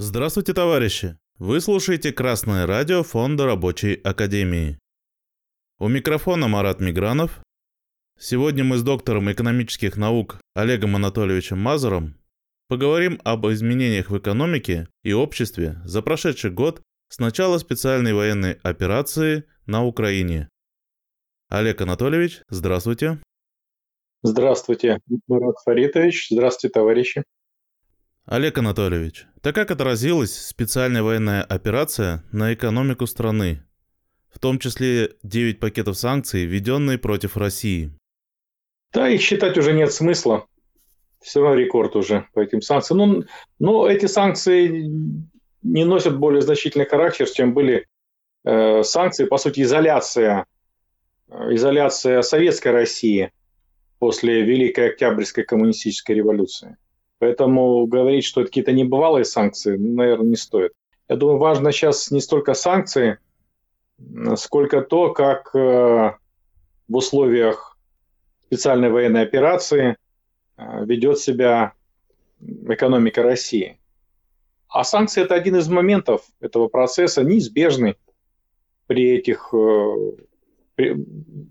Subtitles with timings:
[0.00, 1.18] Здравствуйте, товарищи!
[1.38, 4.78] Вы слушаете Красное радио Фонда Рабочей Академии.
[5.80, 7.42] У микрофона Марат Мигранов.
[8.16, 12.14] Сегодня мы с доктором экономических наук Олегом Анатольевичем Мазуром
[12.68, 19.46] поговорим об изменениях в экономике и обществе за прошедший год с начала специальной военной операции
[19.66, 20.48] на Украине.
[21.48, 23.18] Олег Анатольевич, здравствуйте.
[24.22, 26.28] Здравствуйте, Марат Фаритович.
[26.30, 27.24] Здравствуйте, товарищи.
[28.30, 33.64] Олег Анатольевич, так как отразилась специальная военная операция на экономику страны,
[34.28, 37.90] в том числе 9 пакетов санкций, введенные против России?
[38.92, 40.46] Да, их считать уже нет смысла.
[41.22, 42.98] Все равно рекорд уже по этим санкциям.
[42.98, 43.24] Ну,
[43.58, 44.68] но эти санкции
[45.62, 47.86] не носят более значительный характер, чем были
[48.44, 50.44] э, санкции, по сути, изоляция,
[51.30, 53.32] э, изоляция советской России
[53.98, 56.76] после Великой Октябрьской коммунистической революции.
[57.18, 60.72] Поэтому говорить, что это какие-то небывалые санкции, наверное, не стоит.
[61.08, 63.18] Я думаю, важно сейчас не столько санкции,
[64.36, 66.12] сколько то, как э,
[66.88, 67.76] в условиях
[68.46, 69.96] специальной военной операции
[70.56, 71.72] э, ведет себя
[72.40, 73.78] экономика России.
[74.68, 77.96] А санкции– это один из моментов этого процесса, неизбежный
[78.86, 80.12] при этих, э,
[80.76, 80.94] при,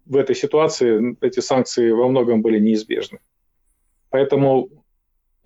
[0.05, 1.17] в этой ситуации.
[1.19, 3.19] Эти санкции во многом были неизбежны.
[4.09, 4.69] Поэтому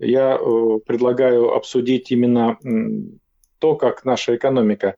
[0.02, 2.58] я э, предлагаю обсудить именно
[3.58, 4.96] то, как наша экономика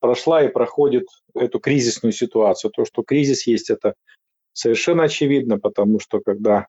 [0.00, 1.04] прошла и проходит
[1.34, 2.70] эту кризисную ситуацию.
[2.70, 3.94] То, что кризис есть, это
[4.54, 6.66] совершенно очевидно, потому что когда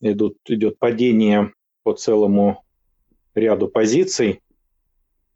[0.00, 2.64] идут, идет падение по целому
[3.34, 4.40] ряду позиций,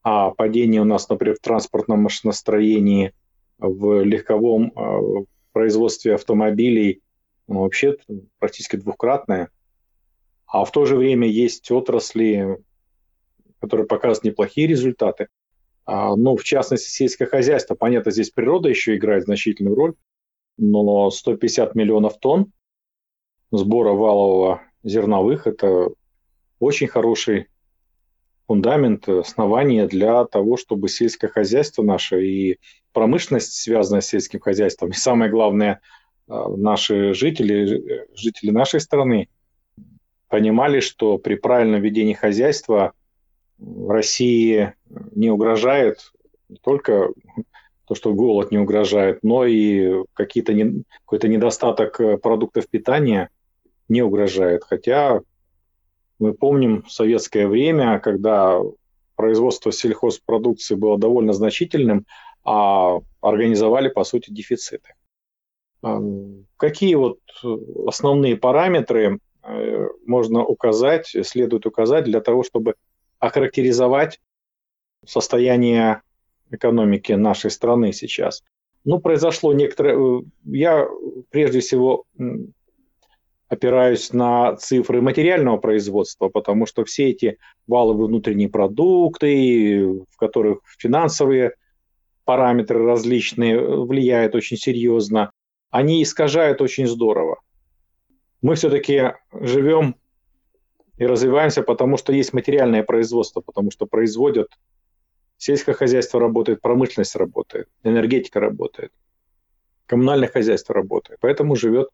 [0.02, 3.12] а падение у нас, например, в транспортном машиностроении,
[3.58, 7.02] в легковом э, производстве автомобилей
[7.46, 7.96] ну, вообще
[8.38, 9.50] практически двукратное–
[10.54, 12.58] а в то же время есть отрасли,
[13.60, 15.26] которые показывают неплохие результаты.
[15.84, 17.74] А, ну, в частности, сельское хозяйство.
[17.74, 19.94] Понятно, здесь природа еще играет значительную роль,
[20.56, 22.52] но 150 миллионов тонн
[23.50, 25.88] сбора валового зерновых– это
[26.60, 27.48] очень хороший
[28.46, 32.58] фундамент, основание для того, чтобы сельское хозяйство наше и
[32.92, 35.80] промышленность, связанная с сельским хозяйством, и самое главное,
[36.28, 39.28] а, наши жители, жители нашей страны
[40.28, 42.92] понимали, что при правильном ведении хозяйства
[43.58, 44.74] России
[45.12, 46.12] не угрожает
[46.48, 47.10] не только
[47.86, 53.30] то, что голод не угрожает, но и какие-то не, какой-то недостаток продуктов питания
[53.88, 54.62] не угрожает.
[54.64, 55.20] Хотя
[56.18, 58.60] мы помним советское время, когда
[59.16, 62.06] производство сельхозпродукции было довольно значительным,
[62.42, 64.94] а организовали, по сути, дефициты.
[66.56, 67.18] Какие вот
[67.86, 69.33] основные параметры Э,
[70.06, 72.74] можно указать, следует указать для того, чтобы
[73.18, 74.20] охарактеризовать
[75.06, 76.02] состояние
[76.50, 78.42] экономики нашей страны сейчас.
[78.84, 79.96] Ну, произошло некоторое...
[79.96, 80.88] Э, я
[81.30, 82.04] прежде всего
[83.48, 91.54] опираюсь на цифры материального производства, потому что все эти валовые внутренние продукты, в которых финансовые
[92.24, 95.30] параметры различные влияют очень серьезно,
[95.70, 97.40] они искажают очень здорово
[98.44, 99.96] мы все-таки живем
[100.98, 104.48] и развиваемся, потому что есть материальное производство, потому что производят
[105.38, 108.92] сельское хозяйство работает, промышленность работает, энергетика работает,
[109.86, 111.20] коммунальное хозяйство работает.
[111.22, 111.88] Поэтому живет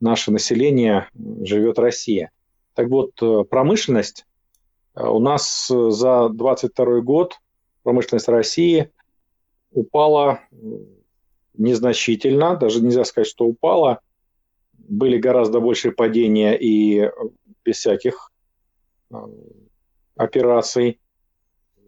[0.00, 2.30] наше население, живет Россия.
[2.74, 4.26] Так вот, э, промышленность
[4.94, 7.40] э, у нас за 22 год,
[7.84, 8.90] промышленность России
[9.72, 10.40] упала
[11.54, 14.02] незначительно, даже нельзя сказать, что упала,
[14.90, 17.08] были гораздо больше падения и
[17.64, 18.32] без всяких
[19.10, 19.14] э,
[20.16, 20.98] операций,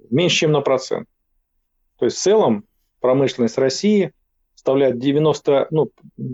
[0.08, 1.08] меньше, чем на процент.
[1.98, 2.64] То есть в целом
[3.00, 4.12] промышленность России
[4.54, 5.90] составляет 90, ну,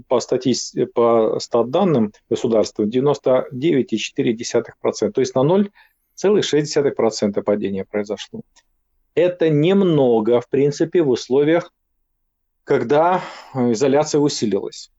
[0.07, 5.13] по, статистике, по стат данным государства 99,4%.
[5.13, 5.41] То есть на
[6.23, 8.43] 0,6% падения произошло.
[9.15, 11.73] Это немного, в принципе, в условиях,
[12.65, 13.23] когда
[13.55, 14.91] изоляция усилилась.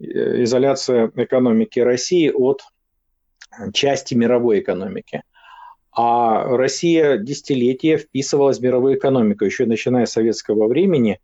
[0.00, 2.62] Э, изоляция экономики России от
[3.72, 5.22] части мировой экономики.
[5.92, 11.18] А Россия десятилетия вписывалась в мировую экономику, еще начиная с советского времени,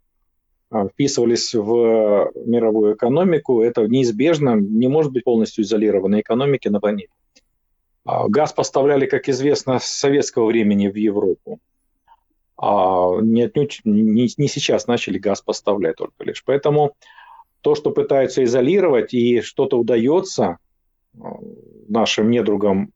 [0.70, 3.62] а, вписывались в мировую экономику.
[3.62, 7.12] Это неизбежно, не может быть полностью изолированной экономики на планете.
[8.04, 11.60] А, газ поставляли, как известно, с советского времени в Европу.
[12.56, 16.42] А не, отнюдь, не, не сейчас начали газ поставлять только лишь.
[16.44, 16.94] Поэтому
[17.64, 20.58] то, что пытаются изолировать, и что-то удается
[21.14, 21.18] э,
[21.88, 22.92] нашим недругам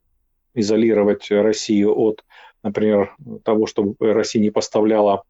[0.53, 2.23] изолировать Россию от
[2.63, 5.23] например, того, чтобы Россия не поставляла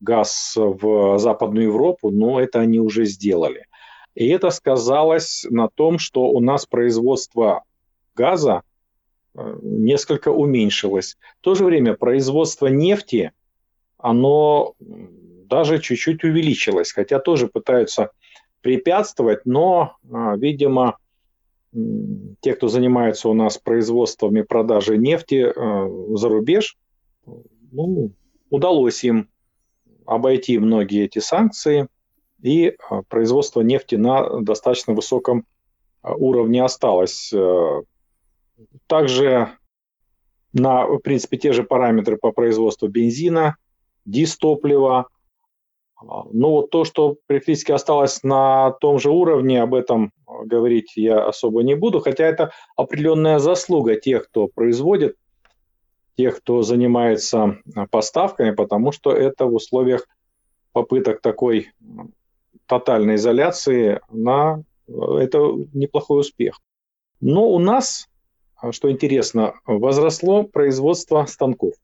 [0.00, 3.66] газ в Западную Европу, но это они уже сделали.
[4.14, 7.64] И это сказалось на том, что у нас производство
[8.14, 8.62] газа
[9.34, 11.16] э, несколько уменьшилось.
[11.40, 13.32] В то же время производство нефти,
[13.98, 18.10] оно даже чуть-чуть увеличилось, хотя тоже пытаются
[18.66, 20.98] препятствовать, но, а, видимо,
[22.40, 26.76] те, кто занимается у нас производством и продажей нефти э, за рубеж,
[27.70, 28.10] ну,
[28.50, 29.28] удалось им
[30.04, 31.86] обойти многие эти санкции,
[32.42, 32.74] и э,
[33.08, 35.46] производство нефти на достаточно высоком
[36.02, 37.32] уровне осталось.
[38.88, 39.50] Также
[40.52, 43.58] на, в принципе, те же параметры по производству бензина,
[44.04, 45.06] дистоплива, а,
[46.02, 51.26] ну вот то, что практически осталось на том же уровне, об этом а, говорить я
[51.26, 55.16] особо не буду, хотя это определенная заслуга тех, кто производит,
[56.16, 60.06] тех, кто занимается а, поставками, потому что это в условиях
[60.72, 61.72] попыток такой
[62.66, 65.38] тотальной изоляции на это
[65.72, 66.60] неплохой успех.
[67.20, 68.08] Но у нас,
[68.72, 71.74] что интересно, возросло производство станков.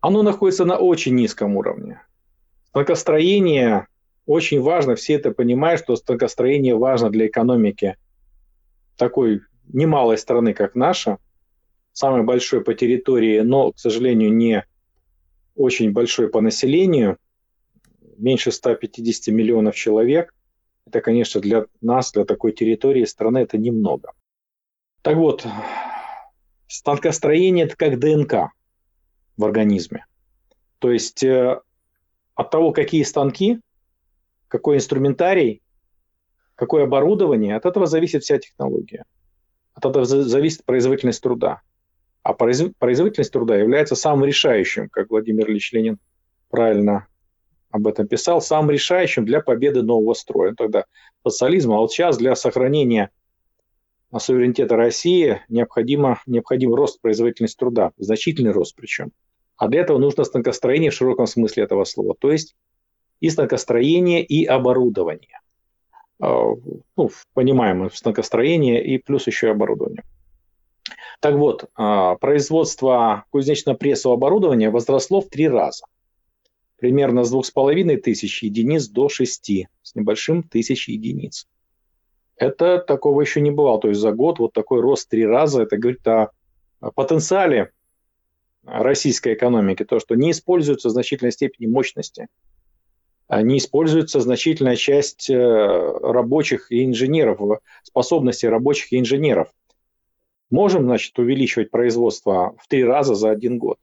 [0.00, 2.00] Оно находится на очень низком уровне.
[2.70, 3.86] Станкостроение
[4.26, 7.96] очень важно, все это понимают, что станкостроение важно для экономики
[8.96, 9.40] такой
[9.72, 11.18] немалой страны, как наша,
[11.92, 14.64] самой большой по территории, но, к сожалению, не
[15.56, 17.18] очень большой по населению,
[18.18, 20.34] меньше 150 миллионов человек.
[20.86, 24.12] Это, конечно, для нас, для такой территории страны, это немного.
[25.02, 25.46] Так вот,
[26.68, 28.52] станкостроение– это как ДНК
[29.36, 30.06] в организме.
[30.78, 31.60] То есть э,
[32.40, 33.60] от того, какие станки,
[34.48, 35.60] какой инструментарий,
[36.54, 39.04] какое оборудование, от этого зависит вся технология.
[39.74, 41.60] От этого зависит производительность труда.
[42.22, 45.98] А производительность труда является самым решающим, как Владимир Ильич Ленин
[46.48, 47.08] правильно
[47.70, 50.54] об этом писал, самым решающим для победы нового строя.
[50.54, 50.86] Тогда
[51.22, 53.10] социализма, а вот сейчас для сохранения
[54.18, 59.12] суверенитета России необходимо, необходим рост производительности труда, значительный рост причем.
[59.60, 62.14] А для этого нужно станкостроение в широком смысле этого слова.
[62.18, 62.56] То есть
[63.20, 65.40] и станкостроение, и оборудование.
[66.18, 66.54] А,
[66.96, 70.02] ну, понимаем, станкостроение и плюс еще и оборудование.
[71.20, 75.84] Так вот, а, производство кузнечно-прессового оборудования возросло в три раза.
[76.78, 81.46] Примерно с двух с половиной тысяч единиц до шести с небольшим тысяч единиц.
[82.36, 83.78] Это такого еще не бывало.
[83.78, 86.30] То есть за год вот такой рост три раза, это говорит о
[86.94, 87.72] потенциале
[88.64, 92.28] российской экономики, то, что не используются в значительной степени мощности,
[93.28, 97.40] а не используется значительная часть э, рабочих и инженеров,
[97.82, 99.48] способностей рабочих и инженеров.
[100.50, 103.78] Можем, значит, увеличивать производство в три раза за один год.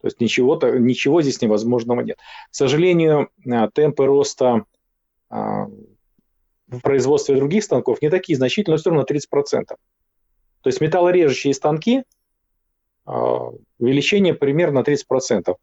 [0.00, 2.18] То есть ничего, ничего здесь невозможного нет.
[2.50, 4.64] К сожалению, э, темпы роста
[5.30, 9.66] э, в производстве других станков не такие значительные, но все равно 30%.
[9.66, 9.76] То
[10.64, 12.04] есть металлорежущие станки–
[13.04, 15.56] увеличение примерно 30%.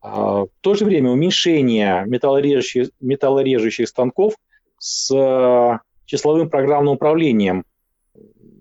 [0.00, 4.34] А, в то же время уменьшение металлорежущих, металлорежущих станков
[4.78, 7.64] с а, числовым программным управлением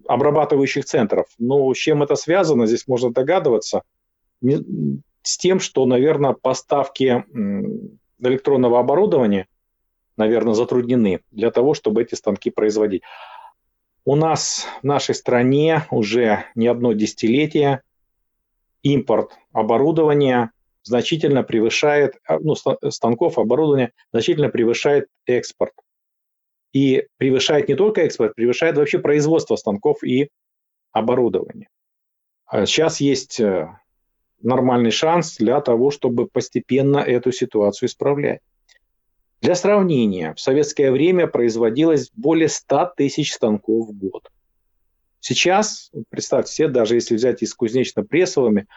[0.08, 1.28] обрабатывающих центров.
[1.38, 3.84] Ну, с чем это связано, здесь можно догадываться.
[5.24, 7.24] С тем, что, наверное, поставки
[8.20, 9.48] электронного оборудования,
[10.18, 13.02] наверное, затруднены для того, чтобы эти станки производить.
[14.04, 17.82] У нас в нашей стране уже не одно десятилетие–
[18.86, 20.52] импорт оборудования
[20.84, 25.74] значительно превышает, а, ну, станков, оборудования значительно превышает экспорт.
[26.72, 30.30] И превышает не только экспорт, превышает вообще производство станков и
[30.92, 31.70] оборудования.
[32.52, 33.70] Сейчас а есть э,
[34.42, 38.42] нормальный шанс для того, чтобы постепенно эту ситуацию исправлять.
[39.42, 44.30] Для сравнения, в советское время производилось более 100 тысяч станков в год.
[45.28, 48.68] Сейчас, представьте себе, даже если взять из кузнечно-прессовыми,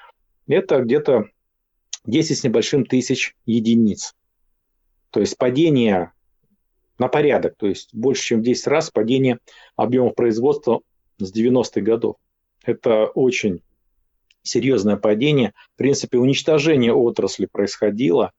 [0.46, 1.26] это где-то
[2.06, 4.14] 10 с небольшим тысяч единиц.
[5.10, 6.12] То есть падение
[6.98, 9.40] на порядок, то есть больше, чем в 10 раз падение
[9.76, 10.80] объемов производства
[11.18, 12.16] с 90-х годов.
[12.64, 13.60] Это очень
[14.40, 15.52] серьезное падение.
[15.74, 18.32] В принципе, уничтожение отрасли происходило.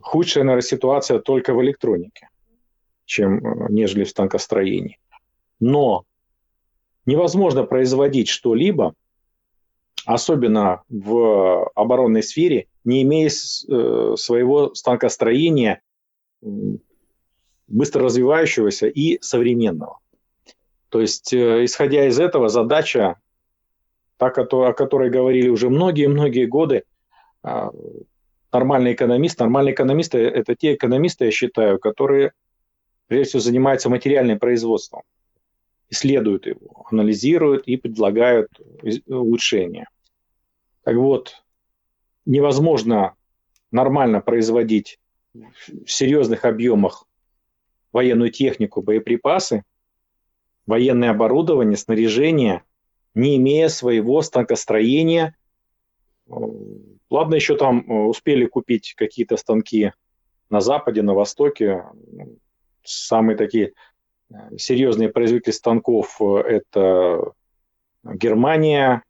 [0.00, 2.30] Худшая, наверное, ситуация только в электронике,
[3.04, 4.98] чем э, нежели в станкостроении.
[5.60, 6.04] Но
[7.06, 8.94] невозможно производить что-либо,
[10.04, 15.80] особенно в оборонной сфере, не имея э, своего станкостроения
[17.68, 19.98] быстро развивающегося и современного.
[20.88, 23.16] То есть, э, исходя из этого, задача
[24.18, 26.84] та, о которой говорили уже многие-многие годы,
[27.42, 27.70] а,
[28.52, 29.40] нормальный экономист.
[29.40, 32.32] Нормальные экономисты– это те экономисты, я считаю, которые,
[33.08, 35.02] прежде всего, занимаются материальным производством,
[35.92, 38.48] исследуют его, анализируют и предлагают
[39.06, 39.88] улучшения.
[40.84, 41.44] Так вот,
[42.24, 43.14] невозможно
[43.70, 44.98] нормально производить
[45.34, 47.06] в серьезных объемах
[47.92, 49.64] военную технику, боеприпасы,
[50.66, 52.62] военное оборудование, снаряжение,
[53.14, 55.36] не имея своего станкостроения.
[56.26, 59.92] Ладно, еще там э, успели купить какие-то станки
[60.48, 61.84] на Западе, на Востоке.
[62.82, 63.72] Самые такие э,
[64.56, 67.32] серьезные производители станков э,– это
[68.04, 69.02] Германия,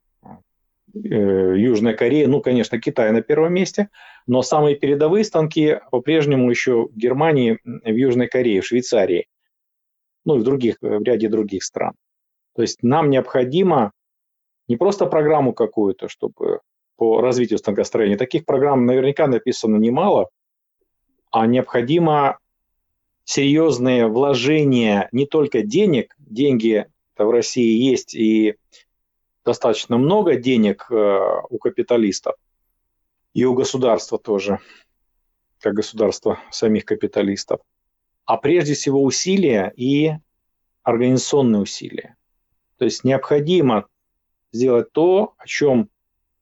[0.95, 3.89] Южная Корея, ну, конечно, Китай на первом месте,
[4.27, 9.27] но самые передовые станки по-прежнему еще в Германии, в Южной Корее, в Швейцарии
[10.25, 11.95] ну и в других, э, в ряде других стран.
[12.55, 13.93] То есть нам необходимо
[14.69, 16.61] не просто программу какую-то, чтобы
[16.97, 20.29] по развитию станкостроения, таких программ наверняка написано немало,
[21.31, 22.39] а необходимо
[23.25, 26.87] серьезные вложения не только денег, деньги
[27.17, 28.57] в России есть и
[29.45, 32.35] достаточно много денег э, у капиталистов,
[33.35, 34.59] и у государства тоже,
[35.61, 37.61] как государства самих капиталистов
[38.25, 40.13] а прежде всего усилия и
[40.83, 42.17] организационные усилия.
[42.79, 43.87] То есть необходимо
[44.53, 45.89] сделать то, о чем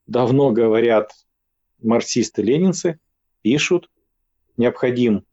[0.07, 1.13] давно говорят
[1.83, 2.99] марксисты-ленинцы,
[3.43, 3.91] пишут.
[4.57, 5.25] Необходим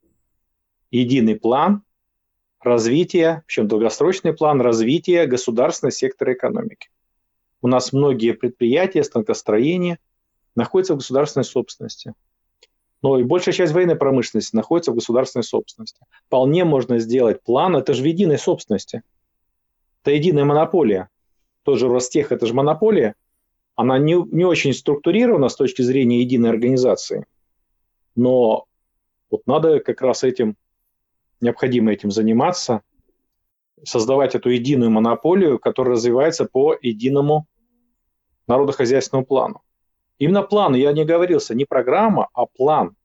[0.91, 1.84] единый план
[2.60, 6.89] развития, причем долгосрочный план развития государственного сектора экономики.
[7.62, 10.00] У нас многие предприятия станкостроения
[10.56, 12.13] находятся в государственной собственности–
[13.01, 16.01] но и большая часть военной промышленности находится в государственной собственности.
[16.25, 19.03] Вполне можно сделать план, это же в единой собственности.
[20.01, 21.10] Это единая монополия.
[21.63, 23.15] Тот же Ростех– это же монополия.
[23.75, 27.25] Она не, не очень структурирована с точки зрения единой организации.
[28.15, 28.65] Но
[29.29, 30.56] вот надо как раз этим,
[31.41, 32.82] необходимо этим заниматься,
[33.84, 37.48] создавать эту единую монополию, которая развивается по единому
[38.48, 39.62] народохозяйственному плану.
[40.20, 42.96] Именно план, я не говорился, не программа, а план.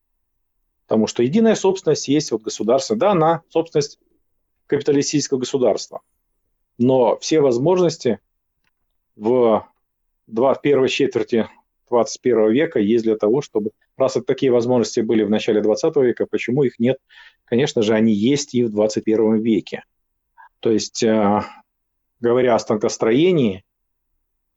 [0.87, 3.99] Потому что единая собственность есть вот государство, да, на собственность
[4.67, 6.01] капиталистического государства.
[6.79, 8.21] Но все возможности
[9.17, 9.67] в,
[10.27, 11.49] два, в первой четверти
[11.91, 13.73] 21 века есть для того, чтобы...
[13.97, 16.99] Раз такие возможности были в начале 20 века, почему их нет?
[17.45, 19.85] Конечно же, они есть и в 21 веке.
[20.61, 21.43] То есть, э,
[22.21, 23.65] говоря о станкостроении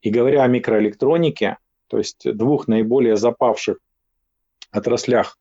[0.00, 3.78] и говоря о микроэлектронике, то есть двух наиболее запавших
[4.70, 5.38] отраслях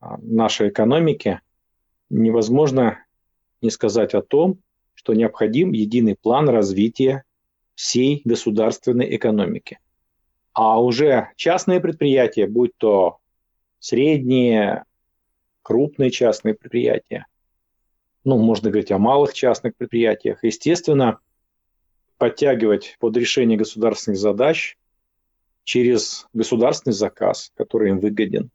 [0.00, 1.40] а, нашей экономики,
[2.10, 3.04] невозможно
[3.62, 4.60] не сказать о том,
[4.94, 7.24] что необходим единый план развития
[7.74, 9.78] всей государственной экономики.
[10.54, 13.18] А уже частные предприятия, будь то
[13.80, 14.84] средние,
[15.62, 17.26] крупные частные предприятия,
[18.22, 21.18] ну, можно говорить о малых частных предприятиях, естественно,
[22.16, 24.78] подтягивать под решение государственных задач
[25.64, 28.50] через государственный заказ, который им выгоден.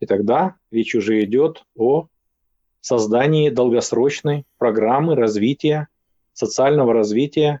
[0.00, 2.08] И тогда речь уже идет о
[2.80, 5.88] создании долгосрочной программы развития,
[6.32, 7.60] социального развития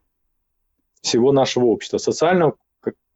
[1.00, 1.98] всего нашего общества.
[1.98, 2.56] Социального,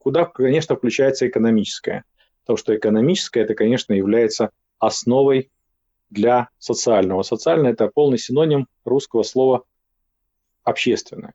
[0.08, 2.02] куда, конечно, включается экономическое.
[2.40, 5.50] Потому что экономическое, это, конечно, является основой
[6.08, 7.20] для социального.
[7.20, 9.64] Социальное– это полный синоним русского слова
[10.64, 11.34] «общественное».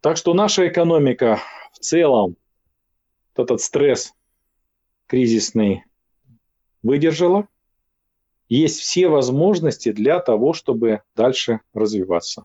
[0.00, 1.40] Так что наша экономика
[1.74, 2.38] в целом
[3.36, 4.14] этот стресс
[5.06, 5.84] кризисный
[6.82, 7.48] выдержала,
[8.48, 12.44] есть все возможности для того, чтобы дальше развиваться.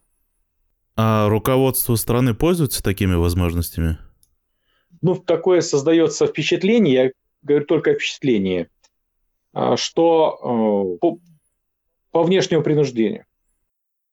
[0.97, 3.99] А руководство страны пользуется такими возможностями?
[5.01, 8.67] Ну, такое создается впечатление, я говорю только о впечатлении,
[9.53, 11.19] а, что э, по,
[12.11, 13.25] по внешнему принуждению.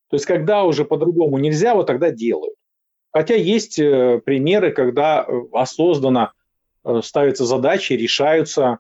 [0.09, 2.55] То есть, когда уже по-другому нельзя, вот тогда делают.
[3.13, 6.33] Хотя есть э, примеры, когда э, осознанно
[7.03, 8.79] ставятся задачи, решаются,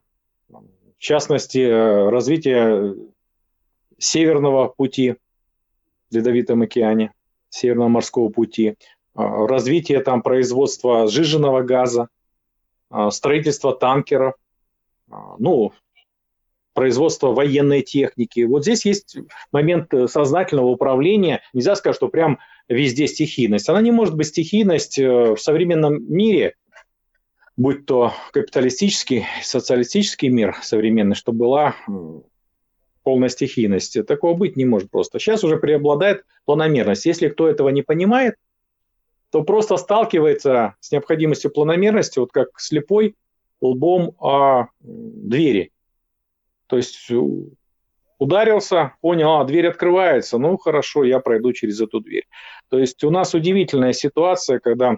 [0.48, 2.94] в частности, развитие
[3.98, 5.16] Северного пути
[6.10, 7.12] в Ледовитом океане,
[7.48, 8.76] Северного морского пути,
[9.16, 12.08] развитие там производства сжиженного газа,
[13.10, 14.34] строительство танкеров,
[15.38, 15.72] ну,
[16.74, 18.40] производство военной техники.
[18.40, 19.16] Вот здесь есть
[19.50, 21.40] момент сознательного управления.
[21.54, 23.68] Нельзя сказать, что прям везде стихийность.
[23.68, 26.54] Она не может быть стихийность в современном мире–
[27.56, 31.74] будь то капиталистический, социалистический мир современный, что была
[33.02, 34.04] полная стихийность.
[34.06, 35.18] Такого быть не может просто.
[35.18, 37.06] Сейчас уже преобладает планомерность.
[37.06, 38.36] Если кто этого не понимает,
[39.30, 43.16] то просто сталкивается с необходимостью планомерности, вот как слепой
[43.60, 45.72] лбом о двери.
[46.66, 47.10] То есть
[48.18, 52.26] ударился, понял, а, дверь открывается, ну хорошо, я пройду через эту дверь.
[52.68, 54.96] То есть у нас удивительная ситуация, когда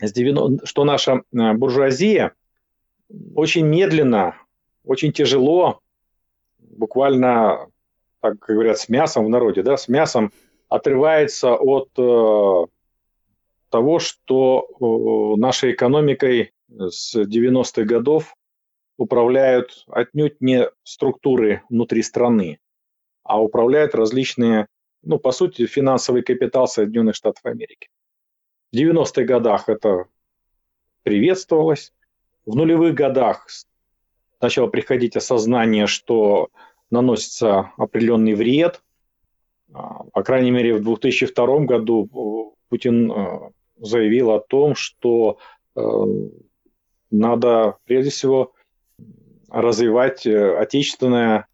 [0.00, 2.32] с 90, что наша э, буржуазия
[3.34, 4.36] очень медленно,
[4.84, 5.80] очень тяжело,
[6.58, 7.66] буквально,
[8.20, 10.32] так говорят, с мясом в народе, да, с мясом
[10.68, 12.66] отрывается от э,
[13.70, 18.34] того, что э, нашей экономикой с 90-х годов
[18.96, 22.58] управляют отнюдь не структуры внутри страны,
[23.22, 24.66] а управляют различные,
[25.02, 27.88] ну, по сути, финансовый капитал Соединенных Штатов Америки.
[28.72, 30.06] В 90-х годах это
[31.02, 31.92] приветствовалось.
[32.44, 33.46] В нулевых годах
[34.40, 36.48] начало приходить осознание, что
[36.90, 38.82] наносится определенный вред.
[39.72, 43.50] А, по крайней мере, в 2002 году э, Путин э,
[43.80, 45.38] заявил о том, что
[45.76, 45.80] э,
[47.10, 48.52] надо прежде всего
[49.48, 51.46] развивать отечественное,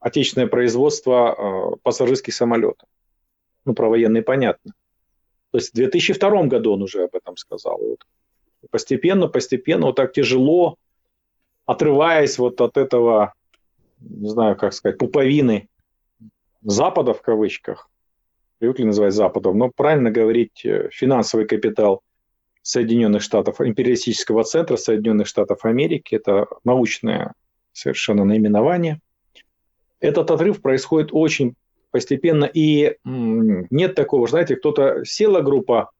[0.00, 2.88] отечественное производство пассажирских самолетов.
[3.64, 4.72] Ну, про военные понятно.
[5.52, 7.78] То есть в 2002 году он уже об этом сказал.
[7.78, 8.04] Вот
[8.70, 10.76] постепенно, постепенно, вот так тяжело,
[11.64, 13.34] отрываясь вот от этого,
[14.00, 15.68] не знаю, как сказать, пуповины
[16.62, 17.88] Запада в кавычках,
[18.58, 22.02] привыкли называть Западом, но правильно говорить э, финансовый капитал
[22.62, 27.34] Соединенных Штатов, империалистического центра Соединенных Штатов Америки, это научное
[27.72, 29.00] совершенно наименование.
[30.00, 31.54] Этот отрыв происходит очень
[31.90, 35.90] постепенно, и нет такого, знаете, кто-то села группа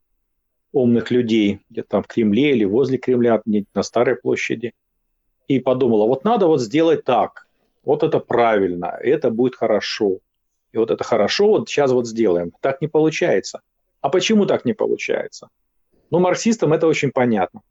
[0.72, 3.40] умных людей где-то там в Кремле или возле Кремля,
[3.74, 4.72] на Старой площади,
[5.48, 7.46] и подумала, вот надо вот сделать так,
[7.84, 10.18] вот это правильно, это будет хорошо.
[10.76, 12.52] И вот это хорошо, вот сейчас вот сделаем.
[12.60, 13.62] Так не получается.
[14.02, 15.48] А почему так не получается?
[16.10, 17.62] Ну, марксистам это очень понятно.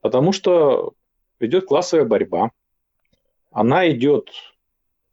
[0.00, 0.94] Потому что
[1.38, 2.50] идет классовая борьба.
[3.52, 4.30] Она идет,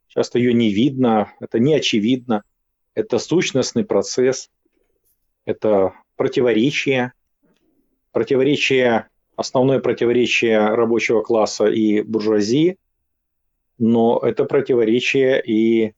[0.08, 2.42] часто ее не видно, это не очевидно.
[2.94, 4.50] Это сущностный процесс,
[5.44, 7.12] это противоречие.
[8.10, 12.76] Противоречие, основное противоречие рабочего класса и буржуазии,
[13.78, 15.94] но это противоречие и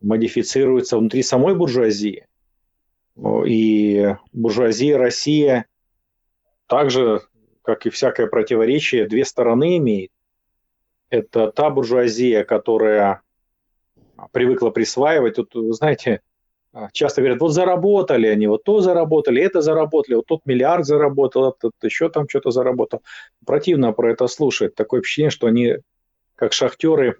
[0.00, 2.26] модифицируется внутри самой буржуазии.
[3.46, 5.66] И буржуазия Россия
[6.66, 7.22] также,
[7.62, 10.10] как и всякое противоречие, две стороны имеет.
[11.10, 13.22] Это та буржуазия, которая
[14.32, 15.36] привыкла присваивать.
[15.36, 16.20] Тут, вы знаете,
[16.92, 21.72] часто говорят, вот заработали они, вот то заработали, это заработали, вот тот миллиард заработал, этот
[21.82, 23.02] еще там что-то заработал.
[23.44, 24.74] Противно про это слушать.
[24.74, 25.78] Такое впечатление, что они
[26.36, 27.16] как шахтеры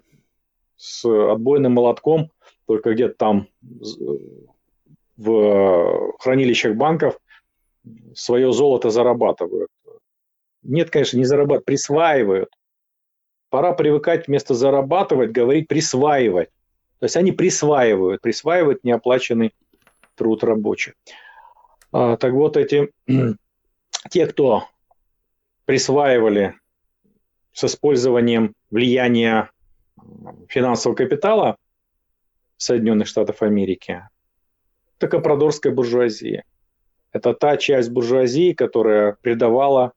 [0.77, 2.31] с отбойным молотком
[2.71, 3.47] только где-то там
[5.17, 7.19] в хранилищах банков
[8.15, 9.69] свое золото зарабатывают.
[10.63, 12.49] Нет, конечно, не зарабатывают, присваивают.
[13.49, 16.49] Пора привыкать вместо зарабатывать говорить присваивать.
[16.99, 19.53] То есть они присваивают, присваивают неоплаченный
[20.15, 20.93] труд рабочих.
[21.91, 22.91] А, так вот, эти
[24.09, 24.63] те, кто
[25.65, 26.55] присваивали
[27.51, 29.49] с использованием влияния
[30.47, 31.57] финансового капитала
[32.61, 34.07] Соединенных Штатов Америки,
[34.97, 36.43] это капрадорская буржуазия.
[37.11, 39.93] Это та часть буржуазии, которая предавала,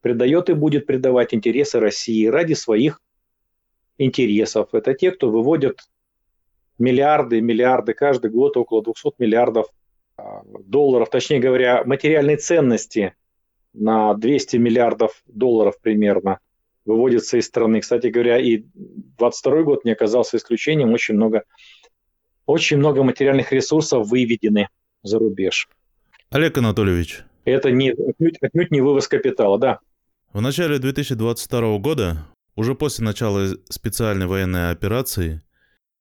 [0.00, 3.00] предает и будет предавать интересы России ради своих
[3.98, 4.70] интересов.
[4.72, 5.80] Это те, кто выводят
[6.78, 9.66] миллиарды, миллиарды каждый год, около 200 миллиардов
[10.16, 13.14] а, долларов, точнее говоря, материальной ценности
[13.74, 16.40] на 200 миллиардов долларов примерно
[16.86, 17.80] выводится из страны.
[17.80, 21.44] Кстати говоря, и 22 год не оказался исключением, очень много
[22.48, 24.68] очень много материальных ресурсов выведены
[25.02, 25.68] за рубеж.
[26.30, 27.22] Олег Анатольевич.
[27.44, 29.80] Это не, отнюдь, отнюдь не вывоз капитала, да.
[30.32, 35.42] В начале 2022 года, уже после начала специальной военной операции,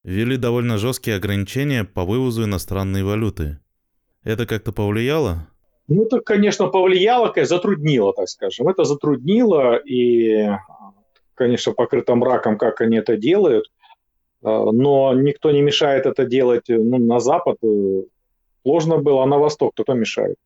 [0.03, 3.59] ввели довольно жесткие ограничения по вывозу иностранной валюты.
[4.23, 5.49] Это как-то повлияло?
[5.89, 8.69] Ну, это, конечно, повлияло, затруднило, так скажем.
[8.69, 10.49] Это затруднило, и,
[11.35, 13.65] конечно, покрыто мраком, как они это делают.
[14.43, 17.57] А, но никто не мешает это делать э, ну, на запад.
[17.63, 18.03] Э,
[18.63, 20.37] сложно было, а на восток кто мешает?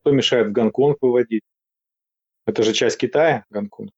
[0.00, 1.42] Кто мешает в Гонконг выводить?
[2.46, 3.90] Это же часть Китая, Гонконг.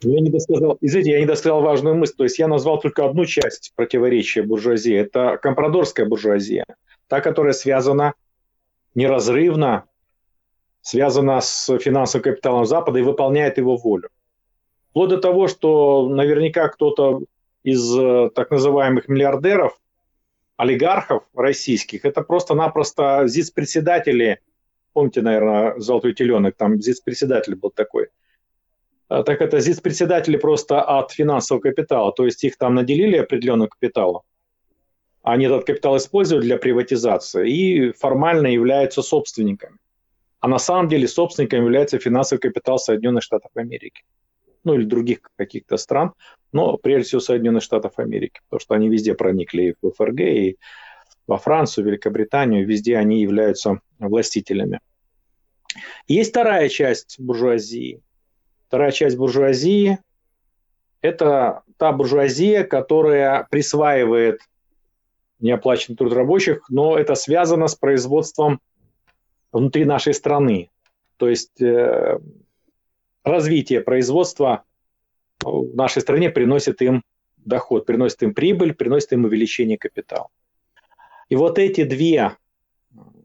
[0.00, 2.14] Я не досказал, извините, я не досказал важную мысль.
[2.16, 4.94] То есть я назвал только одну часть противоречия буржуазии.
[4.94, 6.66] Это компрадорская буржуазия.
[7.08, 8.14] Та, которая связана
[8.94, 9.84] неразрывно,
[10.82, 14.08] связана с финансовым капиталом Запада и выполняет его волю.
[14.90, 17.22] Вплоть до того, что наверняка кто-то
[17.72, 19.78] из э, так называемых миллиардеров,
[20.56, 24.40] олигархов российских, это просто-напросто ЗИЦ-председатели
[24.98, 28.08] помните, наверное, «Золотой теленок», там ЗИЦ-председатель был такой.
[29.08, 34.22] А, так это ЗИЦ-председатели просто от финансового капитала, то есть их там наделили определенным капиталом,
[35.22, 39.78] они этот капитал используют для приватизации и формально являются собственниками.
[40.40, 44.02] А на самом деле собственником является финансовый капитал Соединенных Штатов Америки.
[44.68, 46.12] Ну или других каких-то стран,
[46.52, 50.58] но прежде всего Соединенных Штатов Америки, потому что они везде проникли и в ФРГ, и
[51.26, 54.80] во Францию, Великобританию, везде они являются властителями.
[56.06, 58.02] Есть вторая часть буржуазии.
[58.66, 59.98] Вторая часть буржуазии–
[61.00, 64.42] это та буржуазия, которая присваивает
[65.40, 68.60] неоплаченный труд рабочих, но это связано с производством
[69.50, 70.68] внутри нашей страны.
[71.16, 72.18] То есть э,
[73.30, 74.64] развитие производства
[75.40, 77.02] в нашей стране приносит им
[77.36, 80.28] доход, приносит им прибыль, приносит им увеличение капитала.
[81.28, 82.36] И вот эти две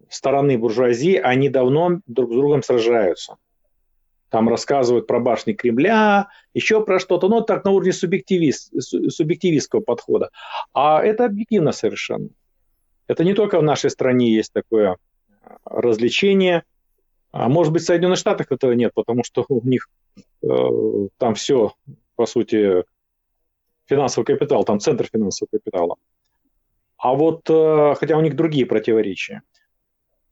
[0.10, 3.38] стороны буржуазии, они давно друг с другом сражаются.
[4.30, 10.30] Там рассказывают про башни Кремля, еще про что-то, но так на уровне субъективист, субъективистского подхода.
[10.74, 12.30] А это объективно совершенно.
[13.08, 14.98] Это не только в нашей стране есть такое
[15.66, 16.64] развлечение.
[17.34, 19.90] А может быть, в Соединенных Штатах этого нет, потому что у них
[20.44, 20.48] э,
[21.18, 21.74] там все,
[22.16, 22.84] по сути,
[23.86, 25.96] финансовый капитал, там центр финансового капитала.
[26.98, 29.42] А вот, э, хотя у них другие противоречия.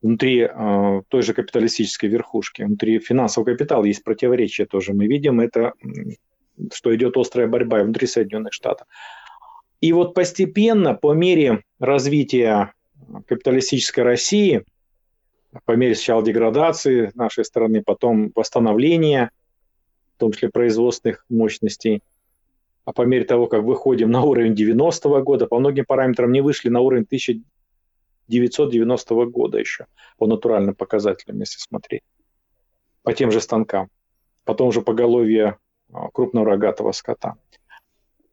[0.00, 4.92] Внутри э, той же капиталистической верхушки, внутри финансового капитала есть противоречия тоже.
[4.92, 5.72] Мы видим это,
[6.72, 8.86] что идет острая борьба внутри Соединенных Штатов.
[9.80, 12.74] И вот постепенно, по мере развития
[13.26, 14.62] капиталистической России,
[15.64, 19.30] по мере сначала деградации нашей страны, потом восстановления,
[20.16, 22.02] в том числе производственных мощностей,
[22.84, 26.68] а по мере того, как выходим на уровень 90-го года, по многим параметрам не вышли
[26.68, 29.86] на уровень 1990 года еще,
[30.18, 32.02] по натуральным показателям, если смотреть,
[33.02, 33.88] по тем же станкам,
[34.44, 35.58] потом уже поголовье
[35.92, 37.34] а, крупного рогатого скота.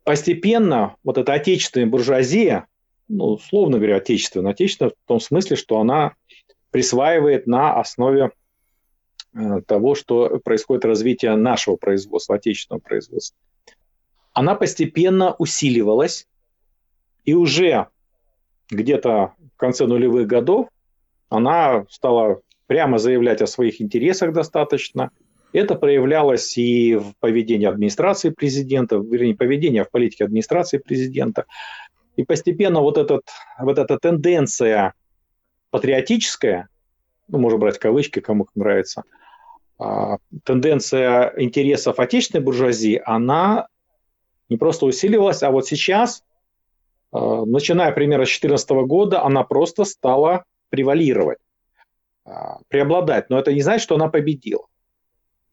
[0.03, 2.67] Постепенно вот эта отечественная буржуазия,
[3.07, 6.13] ну, условно говоря, отечественная, отечественная в том смысле, что она
[6.71, 8.31] присваивает на основе
[9.33, 13.37] э, того, что происходит развитие нашего производства, отечественного производства.
[14.33, 16.27] Она постепенно усиливалась,
[17.25, 17.87] и уже
[18.69, 20.69] где-то в конце нулевых годов
[21.29, 25.11] она стала прямо заявлять о своих интересах достаточно.
[25.51, 31.45] Это проявлялось и в поведении администрации президента, вернее, поведение в политике администрации президента.
[32.15, 33.23] И постепенно вот, этот,
[33.59, 34.93] вот эта тенденция
[35.69, 36.69] патриотическая,
[37.27, 39.03] ну, можно брать кавычки, кому нравится,
[39.77, 43.67] а, тенденция интересов отечественной буржуазии, она
[44.49, 46.23] не просто усиливалась, а вот сейчас,
[47.11, 51.39] а, начиная примерно с 2014 года, она просто стала превалировать,
[52.25, 53.29] а, преобладать.
[53.29, 54.65] Но это не значит, что она победила.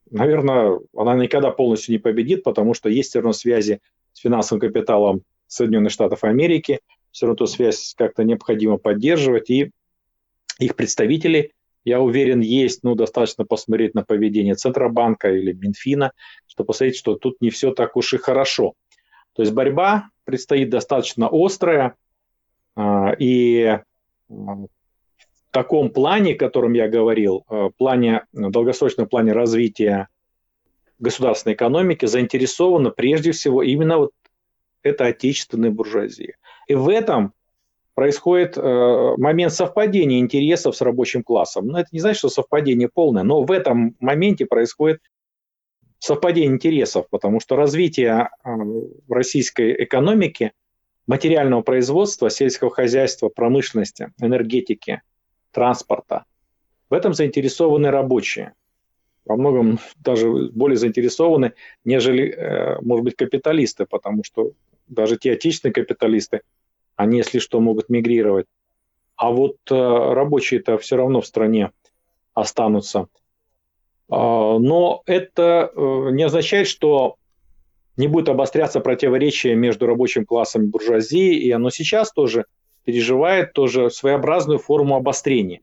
[0.09, 3.81] Наверное, она никогда полностью не победит, потому что есть все равно связи
[4.13, 6.79] с финансовым капиталом Соединенных Штатов Америки,
[7.11, 9.71] все равно эту связь как-то необходимо поддерживать, и
[10.59, 16.11] их представители, я уверен, есть, ну, достаточно посмотреть на поведение Центробанка или Минфина,
[16.47, 18.73] чтобы посмотреть, что тут не все так уж и хорошо.
[19.33, 21.95] То есть борьба предстоит достаточно острая,
[22.75, 23.79] а, и
[24.27, 24.67] в
[25.51, 30.09] таком плане, о котором я говорил, в плане, долгосрочном плане развития
[30.99, 34.11] государственной экономики заинтересована прежде всего именно вот
[34.83, 36.35] эта отечественная буржуазия.
[36.67, 37.33] И в этом
[37.97, 41.65] происходит э, момент совпадения интересов с рабочим классом.
[41.65, 45.01] Но это не значит, что совпадение полное, но в этом моменте происходит
[45.97, 48.49] совпадение интересов, потому что развитие э,
[49.09, 50.51] российской экономики,
[51.07, 55.01] материального производства, сельского хозяйства, промышленности, энергетики,
[55.49, 56.25] транспорта,
[56.91, 58.53] в этом заинтересованы рабочие.
[59.25, 64.51] Во многом даже более заинтересованы, нежели, э, может быть, капиталисты, потому что
[64.87, 66.41] даже те отечественные капиталисты–
[66.97, 68.47] они, если что, могут мигрировать.
[69.15, 71.71] А вот э, рабочие-то все равно в стране
[72.33, 73.07] останутся.
[74.09, 77.15] А, но это э, не означает, что
[77.95, 82.45] не будет обостряться противоречие между рабочим классом и буржуазией, и оно сейчас тоже
[82.83, 85.61] переживает тоже своеобразную форму обострения.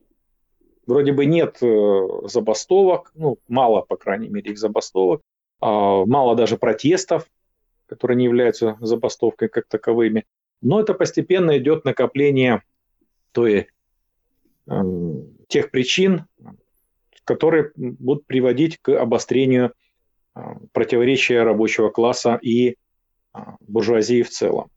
[0.87, 5.23] Вроде бы нет э, забастовок, ну, мало, по крайней мере, их забастовок,
[5.61, 7.27] а, мало даже протестов,
[7.87, 10.25] которые не являются забастовкой как таковыми.
[10.65, 12.63] Но это постепенно идет накопление
[13.33, 13.69] той,
[14.67, 14.73] э,
[15.49, 16.25] тех причин,
[17.25, 19.75] которые будут приводить к обострению
[20.35, 20.41] э,
[20.73, 22.75] противоречия рабочего класса и э,
[23.61, 24.71] буржуазии в целом,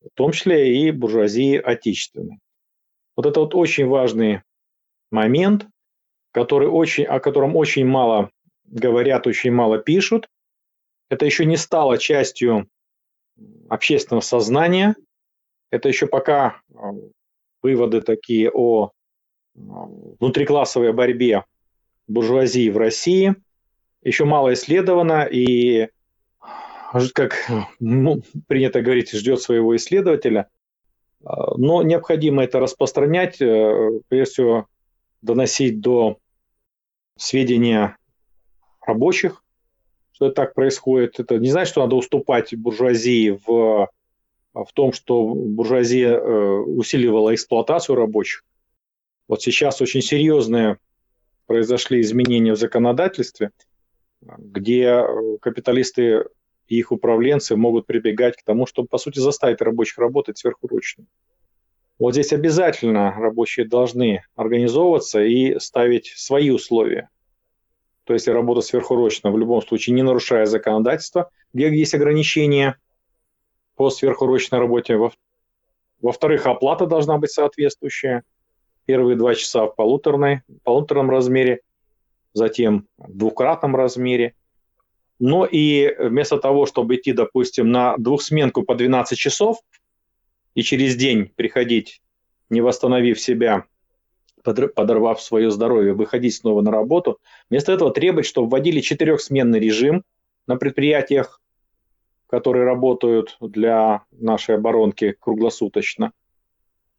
[0.00, 2.38] в том числе и буржуазии отечественной.
[3.14, 4.40] Вот это вот очень важный
[5.10, 5.66] момент,
[6.30, 8.30] который очень, о котором очень мало
[8.64, 10.30] говорят, очень мало пишут.
[11.10, 12.70] Это еще не стало частью
[13.68, 14.96] общественного сознания.
[15.70, 16.92] Это еще пока а,
[17.62, 18.90] выводы такие о а,
[20.20, 21.44] внутриклассовой борьбе
[22.06, 23.34] буржуазии в России.
[24.02, 25.88] Еще мало исследовано, и,
[27.14, 27.48] как
[27.80, 30.48] ну, принято говорить, ждет своего исследователя.
[31.24, 34.66] А, но необходимо это распространять, э, прежде всего
[35.22, 36.18] доносить до
[37.16, 37.96] сведения
[38.84, 39.41] рабочих,
[40.12, 41.20] что это так происходит.
[41.20, 43.88] Это не значит, что надо уступать буржуазии в,
[44.54, 48.44] в том, что буржуазия э, усиливала эксплуатацию рабочих.
[49.28, 50.78] Вот сейчас очень серьезные
[51.46, 53.50] произошли изменения в законодательстве,
[54.20, 55.04] где
[55.40, 56.24] капиталисты
[56.68, 61.06] и их управленцы могут прибегать к тому, чтобы, по сути, заставить рабочих работать сверхурочно.
[61.98, 67.10] Вот здесь обязательно рабочие должны организовываться и ставить свои условия.
[68.04, 72.78] То есть работа сверхурочно в любом случае не нарушая законодательство, где есть ограничения
[73.76, 74.98] по сверхурочной работе.
[76.00, 78.24] Во-вторых, оплата должна быть соответствующая.
[78.84, 81.60] Первые два часа в полуторной, полуторном размере,
[82.32, 84.34] затем в двукратном размере.
[85.20, 89.58] Но и вместо того, чтобы идти, допустим, на двухсменку по 12 часов
[90.54, 92.02] и через день приходить,
[92.50, 93.66] не восстановив себя,
[94.42, 97.18] подорвав свое здоровье, выходить снова на работу.
[97.50, 100.04] Вместо этого требовать, чтобы вводили четырехсменный режим
[100.46, 101.40] на предприятиях,
[102.28, 106.12] которые работают для нашей оборонки круглосуточно.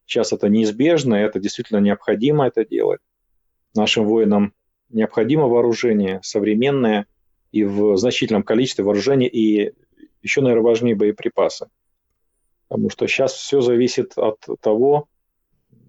[0.06, 3.02] Сейчас это неизбежно, это действительно необходимо это делать.
[3.74, 4.54] Нашим воинам
[4.90, 7.08] необходимо вооружение современное
[7.52, 9.74] и в значительном количестве вооружения и
[10.22, 11.68] еще, наверное, важнее боеприпасы.
[12.68, 15.08] Потому что сейчас все зависит от того,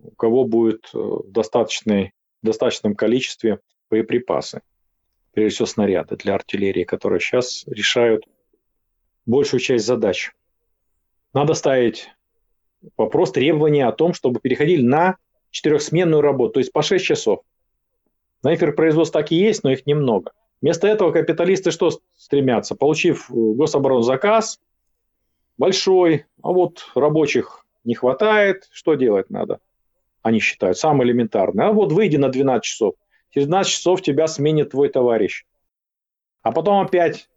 [0.05, 2.12] у кого будет э, в достаточной,
[2.43, 4.61] в достаточном количестве боеприпасы.
[5.33, 8.25] Прежде всего снаряды для артиллерии, которые сейчас решают
[9.27, 10.33] большую часть задач.
[11.33, 12.11] Надо ставить
[12.97, 15.17] вопрос требования о том, чтобы переходили на
[15.51, 17.40] четырехсменную работу, то есть по 6 часов.
[18.43, 20.33] На производств так и есть, но их немного.
[20.61, 22.75] Вместо этого капиталисты что стремятся?
[22.75, 24.61] Получив гособоронзаказ
[25.57, 29.61] большой, а вот рабочих не хватает, что делать надо?
[30.24, 31.68] Они считают, самое элементарное.
[31.68, 32.94] А вот выйди на 12 часов.
[33.30, 35.44] Через 12 часов тебя сменит твой товарищ.
[36.42, 37.28] А потом опять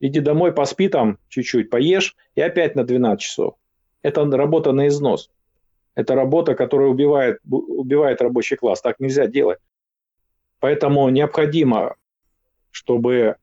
[0.00, 3.54] иди домой, поспи там чуть-чуть, поешь, и опять на 12 часов.
[4.02, 5.30] Это работа на износ.
[5.94, 8.82] Это работа, которая убивает, убивает рабочий класс.
[8.82, 9.58] Так нельзя делать.
[10.60, 11.96] Поэтому необходимо,
[12.70, 13.36] чтобы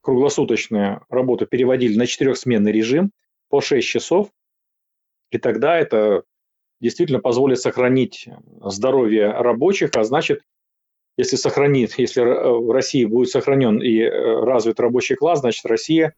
[0.00, 3.12] круглосуточную работу переводили на четырехсменный режим
[3.48, 4.30] по 6 часов,
[5.30, 6.24] и тогда это
[6.80, 8.28] действительно позволит сохранить
[8.64, 10.42] здоровье рабочих, а значит,
[11.16, 16.14] если сохранит, если в России будет сохранен и э, развит рабочий класс, значит, Россия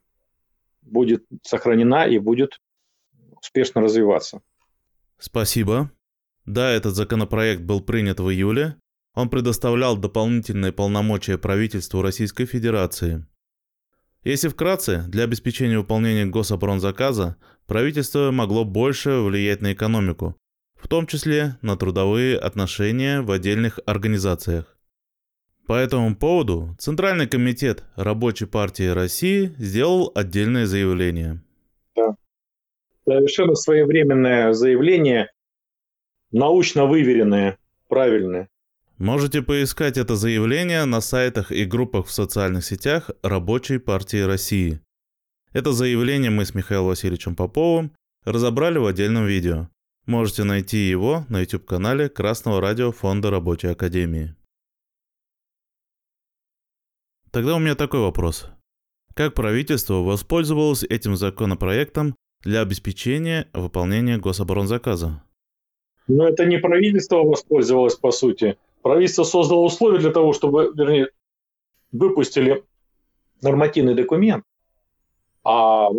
[0.82, 2.60] будет сохранена и будет
[3.40, 4.42] успешно развиваться.
[5.18, 5.90] Спасибо.
[6.46, 8.76] Да, этот законопроект был принят в июле.
[9.14, 13.26] Он предоставлял дополнительные полномочия правительству Российской Федерации.
[14.24, 20.36] Если вкратце, для обеспечения выполнения гособоронзаказа правительство могло больше влиять на экономику,
[20.82, 24.76] в том числе на трудовые отношения в отдельных организациях.
[25.66, 31.40] По этому поводу Центральный комитет Рабочей партии России сделал отдельное заявление.
[31.94, 32.16] Да.
[33.06, 35.30] Совершенно своевременное заявление,
[36.32, 38.48] научно выверенное, правильное.
[38.98, 44.80] Можете поискать это заявление на сайтах и группах в социальных сетях Рабочей партии России.
[45.52, 47.92] Это заявление мы с Михаилом Васильевичем Поповым
[48.24, 49.68] разобрали в отдельном видео.
[50.06, 54.34] Можете найти его на YouTube-канале Красного радио Фонда Рабочей Академии.
[57.30, 58.48] Тогда у меня такой вопрос.
[59.14, 65.22] Как правительство воспользовалось этим законопроектом для обеспечения выполнения гособоронзаказа?
[66.08, 68.58] Ну, это не правительство воспользовалось, по сути.
[68.82, 71.10] Правительство создало условия для того, чтобы, вернее,
[71.92, 72.64] выпустили
[73.40, 74.44] нормативный документ.
[75.44, 75.90] А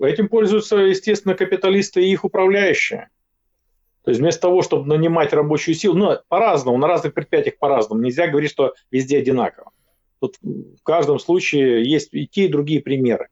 [0.00, 3.08] этим пользуются, естественно, капиталисты и их управляющие.
[4.04, 8.02] То есть вместо того, чтобы нанимать рабочую силу, ну, по-разному, на разных предприятиях по-разному.
[8.02, 9.70] Нельзя говорить, что везде одинаково.
[10.20, 13.28] Тут в каждом случае есть и те, и другие примеры.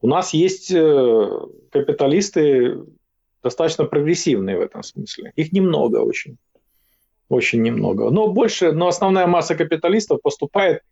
[0.00, 1.28] У нас есть э,
[1.70, 2.84] капиталисты
[3.42, 5.32] достаточно прогрессивные в этом смысле.
[5.36, 6.36] Их немного очень.
[7.28, 8.10] Очень немного.
[8.10, 10.82] Но больше, но основная масса капиталистов поступает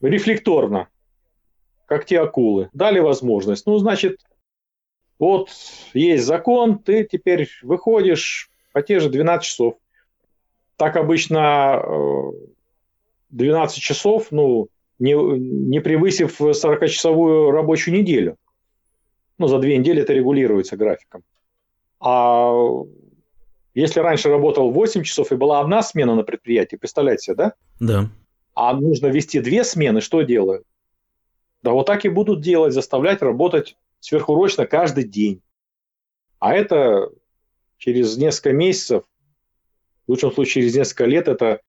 [0.00, 0.88] рефлекторно,
[1.86, 2.68] как те акулы.
[2.72, 3.66] Дали возможность.
[3.66, 4.20] Ну, значит,
[5.22, 5.50] вот
[5.94, 9.74] есть закон, ты теперь выходишь по те же 12 часов.
[10.76, 11.80] Так обычно
[13.30, 14.66] 12 часов, ну,
[14.98, 18.36] не, не превысив 40-часовую рабочую неделю.
[19.38, 21.22] Ну, за две недели это регулируется графиком.
[22.00, 22.52] А
[23.74, 27.52] если раньше работал 8 часов и была одна смена на предприятии, представляете себе, да?
[27.78, 28.10] Да.
[28.56, 30.66] А нужно вести две смены, что делают?
[31.62, 35.42] Да вот так и будут делать, заставлять работать сверхурочно каждый день.
[36.40, 37.10] А это
[37.78, 39.04] через несколько месяцев,
[40.06, 41.60] в лучшем случае через несколько лет, это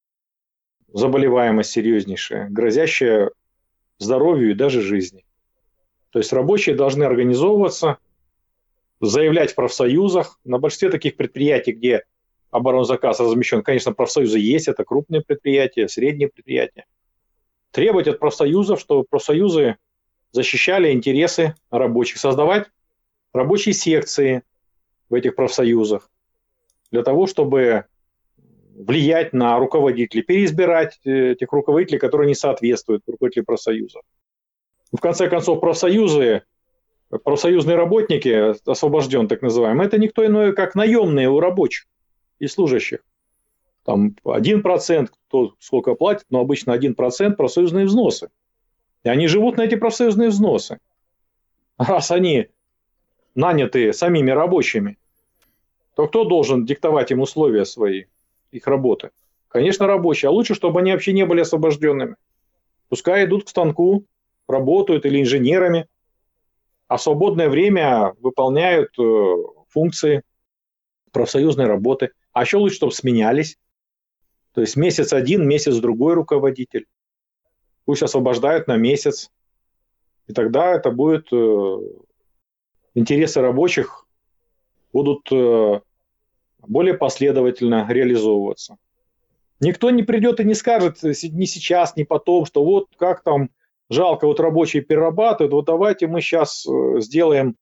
[0.92, 3.32] заболеваемость серьезнейшая, грозящая
[4.00, 5.26] здоровью и даже жизни.
[6.10, 7.98] То есть рабочие должны организовываться,
[9.00, 10.40] заявлять в профсоюзах.
[10.44, 12.04] На большинстве таких предприятий, где
[12.50, 16.86] оборонзаказ размещен, конечно, профсоюзы есть, это крупные предприятия, средние предприятия.
[17.72, 19.78] Требовать от профсоюзов, чтобы профсоюзы
[20.34, 22.68] защищали интересы рабочих, создавать
[23.32, 24.44] рабочие секции
[25.10, 26.10] в этих профсоюзах
[26.92, 27.86] для того, чтобы
[28.76, 34.02] влиять на руководителей, переизбирать э, этих руководителей, которые не соответствуют руководителям профсоюза.
[34.92, 36.44] В конце концов, профсоюзы,
[37.24, 41.86] профсоюзные работники, освобожден так называемые, это никто иной, как наемные у рабочих
[42.40, 43.00] и служащих.
[43.86, 48.30] Там 1%, кто сколько платит, но обычно 1% профсоюзные взносы.
[49.04, 50.80] И они живут на эти профсоюзные взносы.
[51.78, 52.48] Раз они
[53.36, 54.98] наняты самими рабочими,
[55.96, 58.06] то кто должен диктовать им условия свои?
[58.54, 59.10] их работы?
[59.48, 60.30] Конечно, рабочие.
[60.30, 62.16] А лучше, чтобы они вообще не были освобожденными.
[62.90, 64.06] Пускай идут к станку,
[64.48, 65.88] работают или инженерами,
[66.88, 69.36] а свободное время выполняют э,
[69.70, 70.24] функции
[71.12, 72.12] профсоюзной работы.
[72.32, 73.58] А еще лучше, чтобы сменялись.
[74.54, 76.86] То есть месяц один, месяц другой руководитель.
[77.86, 79.32] Пусть освобождают на месяц.
[80.28, 81.32] И тогда это будет...
[81.32, 81.78] Э,
[82.96, 84.06] интересы рабочих
[84.92, 85.82] будут э,
[86.60, 88.78] более последовательно реализовываться.
[89.60, 93.50] Никто не придет и не скажет ни сейчас, ни потом, что вот как там
[93.90, 97.56] жалко, вот рабочие перерабатывают, вот давайте мы сейчас э, сделаем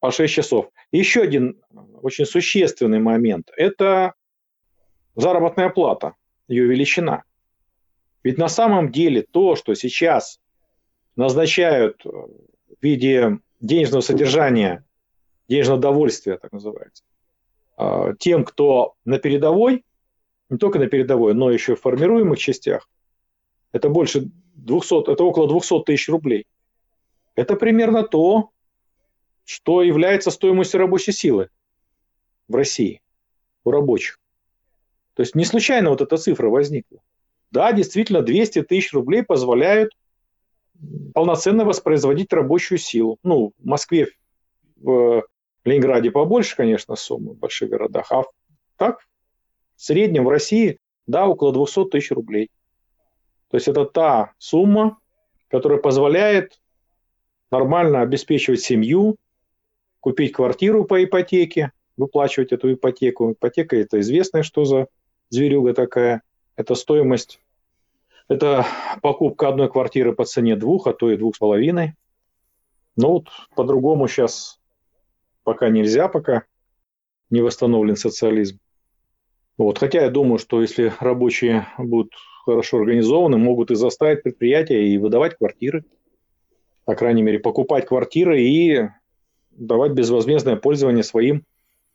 [0.00, 0.70] по 6 часов.
[0.92, 1.60] Еще один
[2.02, 4.14] очень существенный момент– это
[5.14, 6.14] заработная плата,
[6.48, 7.24] ее величина.
[8.22, 10.40] Ведь на самом деле то, что сейчас
[11.14, 12.28] назначают в
[12.82, 14.84] виде денежного содержания,
[15.48, 17.04] денежного довольствия, так называется,
[17.76, 19.84] а, тем, кто на передовой,
[20.48, 22.88] не только на передовой, но еще в формируемых частях,
[23.72, 26.46] это больше 200, это около 200 тысяч рублей.
[27.34, 28.50] Это примерно то,
[29.44, 31.50] что является стоимостью рабочей силы
[32.48, 33.00] в России
[33.64, 34.18] у рабочих.
[35.14, 37.00] То есть не случайно вот эта цифра возникла.
[37.56, 39.90] Да, действительно, 200 тысяч рублей позволяют
[41.14, 43.18] полноценно воспроизводить рабочую силу.
[43.22, 44.08] Ну, в Москве,
[44.76, 45.24] в
[45.64, 48.24] Ленинграде побольше, конечно, суммы в больших городах, а
[48.76, 49.00] так
[49.74, 52.50] в среднем в России, да, около 200 тысяч рублей.
[53.48, 54.98] То есть это та сумма,
[55.48, 56.60] которая позволяет
[57.50, 59.16] нормально обеспечивать семью,
[60.00, 63.32] купить квартиру по ипотеке, выплачивать эту ипотеку.
[63.32, 64.88] Ипотека– это известная, что за
[65.30, 66.20] зверюга такая.
[66.54, 67.40] Это стоимость,
[68.28, 68.66] это
[69.02, 71.94] покупка одной квартиры по цене двух, а то и двух с половиной.
[72.96, 74.58] Ну вот по-другому сейчас
[75.44, 76.44] пока нельзя, пока
[77.30, 78.58] не восстановлен социализм.
[79.56, 79.78] Вот.
[79.78, 82.12] Хотя я думаю, что если рабочие будут
[82.44, 85.84] хорошо организованы, могут и заставить предприятия и выдавать квартиры.
[86.84, 88.88] По крайней мере, покупать квартиры и
[89.50, 91.44] давать безвозмездное пользование своим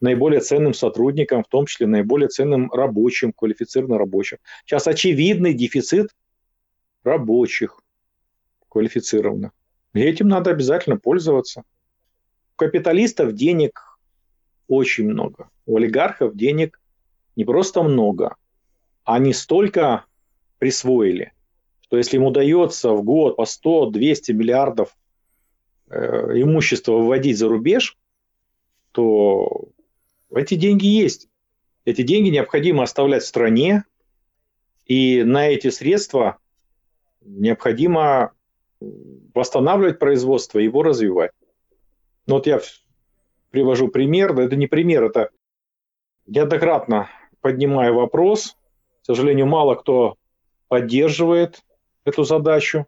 [0.01, 4.37] наиболее ценным сотрудникам, в том числе наиболее ценным рабочим, квалифицированным рабочим.
[4.65, 6.09] Сейчас очевидный дефицит
[7.03, 7.79] рабочих
[8.69, 9.51] квалифицированных.
[9.93, 11.63] И этим надо обязательно пользоваться
[12.61, 13.97] капиталистов денег
[14.67, 15.49] очень много.
[15.65, 16.79] У олигархов денег
[17.35, 18.35] не просто много,
[19.03, 20.05] они столько
[20.59, 21.33] присвоили,
[21.81, 24.95] что если им удается в год по 100-200 миллиардов
[25.89, 27.97] э, имущества выводить за рубеж,
[28.91, 29.69] то
[30.29, 31.29] эти деньги есть.
[31.83, 33.85] Эти деньги необходимо оставлять в стране,
[34.85, 36.37] и на эти средства
[37.21, 38.31] необходимо
[39.33, 41.31] восстанавливать производство, его развивать.
[42.25, 42.59] Ну вот я
[43.51, 45.29] привожу пример, это не пример, это
[46.25, 47.09] неоднократно
[47.41, 48.55] поднимаю вопрос.
[49.01, 50.15] К сожалению, мало кто
[50.67, 51.63] поддерживает
[52.05, 52.87] эту задачу,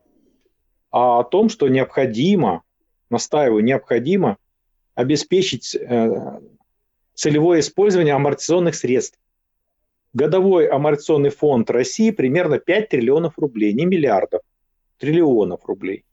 [0.92, 2.64] а о том, что необходимо,
[3.10, 4.38] настаиваю, необходимо
[4.96, 6.40] обеспечить э,
[7.14, 9.20] целевое использование амортизационных средств.
[10.14, 14.42] Годовой амортизационный фонд России примерно 5 триллионов рублей, не миллиардов,
[15.00, 16.06] триллионов рублей.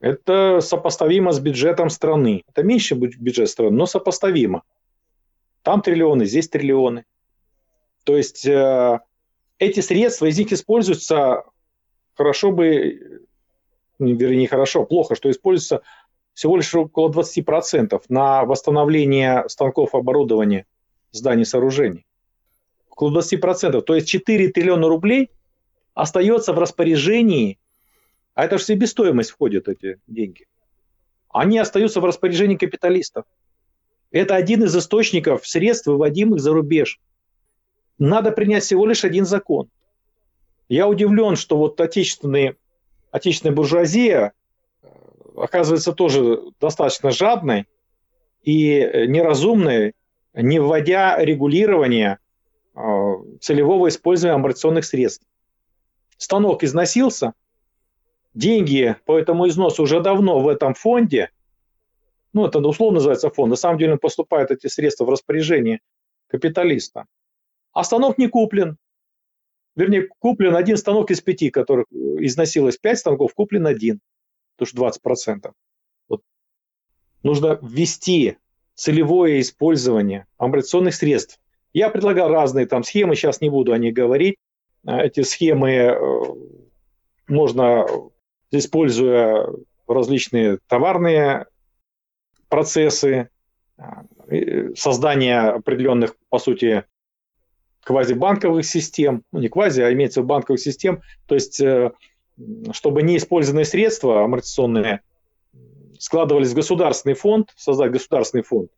[0.00, 2.42] Это сопоставимо с бюджетом страны.
[2.48, 4.62] Это меньше бюджет страны, но сопоставимо.
[5.62, 7.04] Там триллионы, здесь триллионы.
[8.04, 9.00] То есть э,
[9.58, 11.44] эти средства, из них используются
[12.14, 13.20] хорошо бы,
[13.98, 15.82] вернее, не хорошо, плохо, что используется
[16.32, 20.66] всего лишь около 20% на восстановление станков оборудования
[21.12, 22.06] зданий сооружений.
[22.92, 23.80] Около 20%.
[23.80, 25.30] То есть 4 триллиона рублей
[25.94, 27.58] остается в распоряжении,
[28.34, 30.46] а это же себестоимость входит, эти деньги.
[31.30, 33.24] Они остаются в распоряжении капиталистов.
[34.10, 37.00] Это один из источников средств, выводимых за рубеж.
[37.98, 39.70] Надо принять всего лишь один закон.
[40.68, 42.56] Я удивлен, что вот отечественные,
[43.10, 44.32] отечественная буржуазия
[44.82, 44.86] э,
[45.36, 47.66] оказывается тоже достаточно жадной
[48.42, 49.94] и неразумной,
[50.34, 52.21] не вводя регулирования э,
[53.42, 55.26] целевого использования амортизационных средств.
[56.16, 57.34] Станок износился,
[58.32, 61.30] деньги по этому износу уже давно в этом фонде–
[62.32, 65.80] ну, это условно называется фонд, на самом деле поступают эти средства в распоряжение
[66.28, 67.06] капиталиста.
[67.72, 68.78] А станок не куплен.
[69.76, 74.00] Вернее, куплен один станок из пяти, которых э, износилось пять станков, куплен один,
[74.56, 75.52] потому что 20%.
[76.08, 76.22] Вот.
[77.22, 78.38] Нужно ввести
[78.74, 81.40] целевое использование амортизационных средств.
[81.72, 84.36] Я предлагал разные там схемы, сейчас не буду о них говорить.
[84.84, 85.94] А эти схемы э,
[87.28, 87.86] можно,
[88.50, 89.48] используя
[89.86, 91.46] различные товарные
[92.48, 93.30] процессы,
[94.76, 96.84] создания определенных, по сути,
[97.84, 101.90] квазибанковых систем, ну не квази, а имеется в банковых систем, то есть э,
[102.70, 105.00] чтобы неиспользованные средства амортизационные
[105.98, 108.70] складывались в государственный фонд, создать государственный фонд.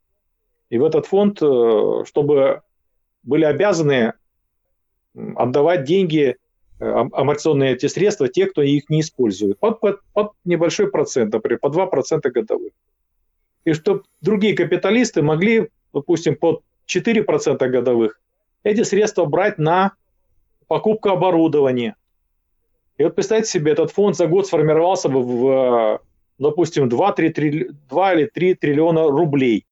[0.71, 2.63] И в этот фонд, э, чтобы
[3.25, 4.15] были обязаны
[5.37, 6.37] отдавать деньги,
[6.81, 11.59] э, амортизационные эти средства, те, кто их не использует, под, под, под небольшой процент, например,
[11.59, 12.73] по 2% годовых
[13.65, 18.21] и чтобы другие капиталисты могли, допустим, под 4% годовых
[18.63, 19.93] эти средства брать на
[20.69, 21.97] покупку оборудования.
[22.97, 26.01] И вот представьте себе, этот фонд за год сформировался бы в,
[26.39, 29.67] допустим, 2, 3, 2 или 3 триллиона рублей.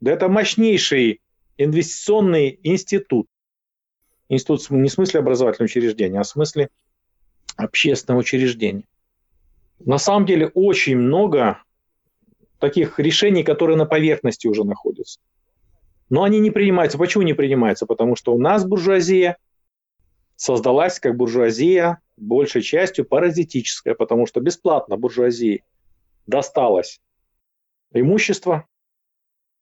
[0.00, 1.20] Да это мощнейший
[1.58, 3.28] инвестиционный институт.
[4.28, 6.70] Институт не в смысле образовательного учреждения, а в смысле
[7.56, 8.84] общественного учреждения.
[9.80, 11.62] На самом деле очень много
[12.58, 15.20] таких решений, которые на поверхности уже находятся.
[16.08, 16.98] Но они не принимаются.
[16.98, 17.86] Почему не принимаются?
[17.86, 19.38] Потому что у нас буржуазия
[20.36, 25.64] создалась как буржуазия большей частью паразитическая, потому что бесплатно буржуазии
[26.26, 27.00] досталось
[27.92, 28.66] имущество,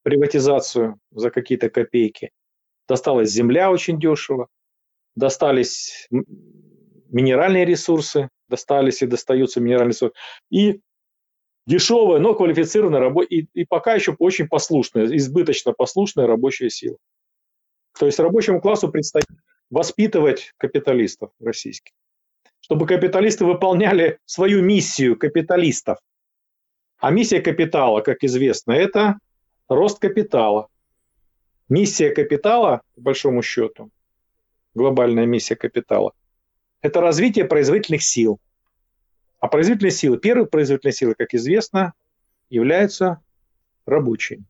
[0.02, 2.30] приватизацию за какие-то копейки,
[2.88, 4.48] досталась земля очень дешево,
[5.14, 6.08] достались
[7.10, 10.14] минеральные ресурсы, достались и достаются минеральные ресурсы,
[10.50, 10.80] и
[11.66, 13.22] дешевая, но квалифицированная рабо...
[13.22, 16.96] и, и пока еще очень послушная, избыточно послушная рабочая сила.
[17.98, 19.26] То есть рабочему классу предстоит
[19.68, 21.92] воспитывать капиталистов российских,
[22.60, 25.98] чтобы капиталисты выполняли свою миссию капиталистов.
[26.98, 29.18] А миссия капитала, как известно, это
[29.70, 30.68] рост капитала.
[31.68, 33.90] Миссия капитала, по большому счету,
[34.74, 36.12] глобальная миссия капитала,
[36.82, 38.38] это развитие производительных сил–
[39.40, 41.94] а производительные силы, первые производительные силы, как известно,
[42.50, 43.20] являются
[43.86, 44.44] рабочие.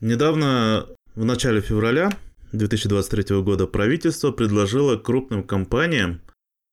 [0.00, 2.10] Недавно, в начале февраля
[2.52, 6.22] 2023 года, правительство предложило крупным компаниям,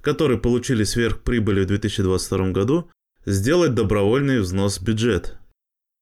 [0.02, 2.90] которые получили сверхприбыли в 2022 году,
[3.26, 5.38] сделать добровольный взнос в бюджет.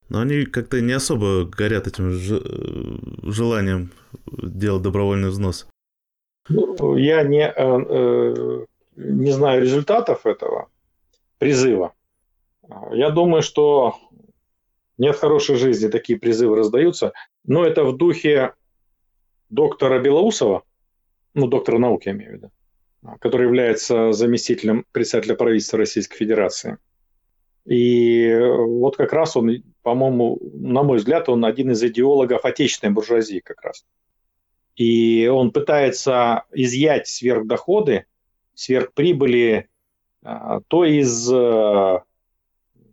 [0.09, 3.91] Но они как-то не особо горят этим желанием
[4.25, 5.67] делать добровольный взнос.
[6.47, 8.65] Ну, я не, э, э,
[8.97, 10.69] не знаю результатов этого,
[11.39, 11.93] призыва.
[12.91, 13.95] Я думаю, что
[14.97, 18.53] нет хорошей жизни, такие призывы раздаются, но это в духе
[19.49, 20.63] доктора Белоусова,
[21.33, 22.51] ну, доктора науки, я имею в виду,
[23.19, 26.77] который является заместителем председателя правительства Российской Федерации.
[27.65, 33.39] И вот как раз он, по-моему, на мой взгляд, он один из идеологов отечественной буржуазии
[33.39, 33.85] как раз.
[34.75, 38.05] И он пытается изъять сверхдоходы,
[38.53, 39.67] сверхприбыли
[40.23, 41.99] а, то из э,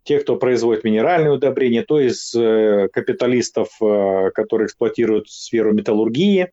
[0.04, 6.52] тех, кто производит минеральные удобрения, то из э, капиталистов, э, которые эксплуатируют сферу металлургии.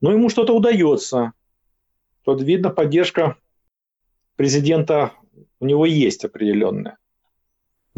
[0.00, 1.32] Но ему что-то удается.
[2.24, 3.36] Тут видно, поддержка
[4.36, 5.12] президента
[5.60, 6.98] у него есть определенная.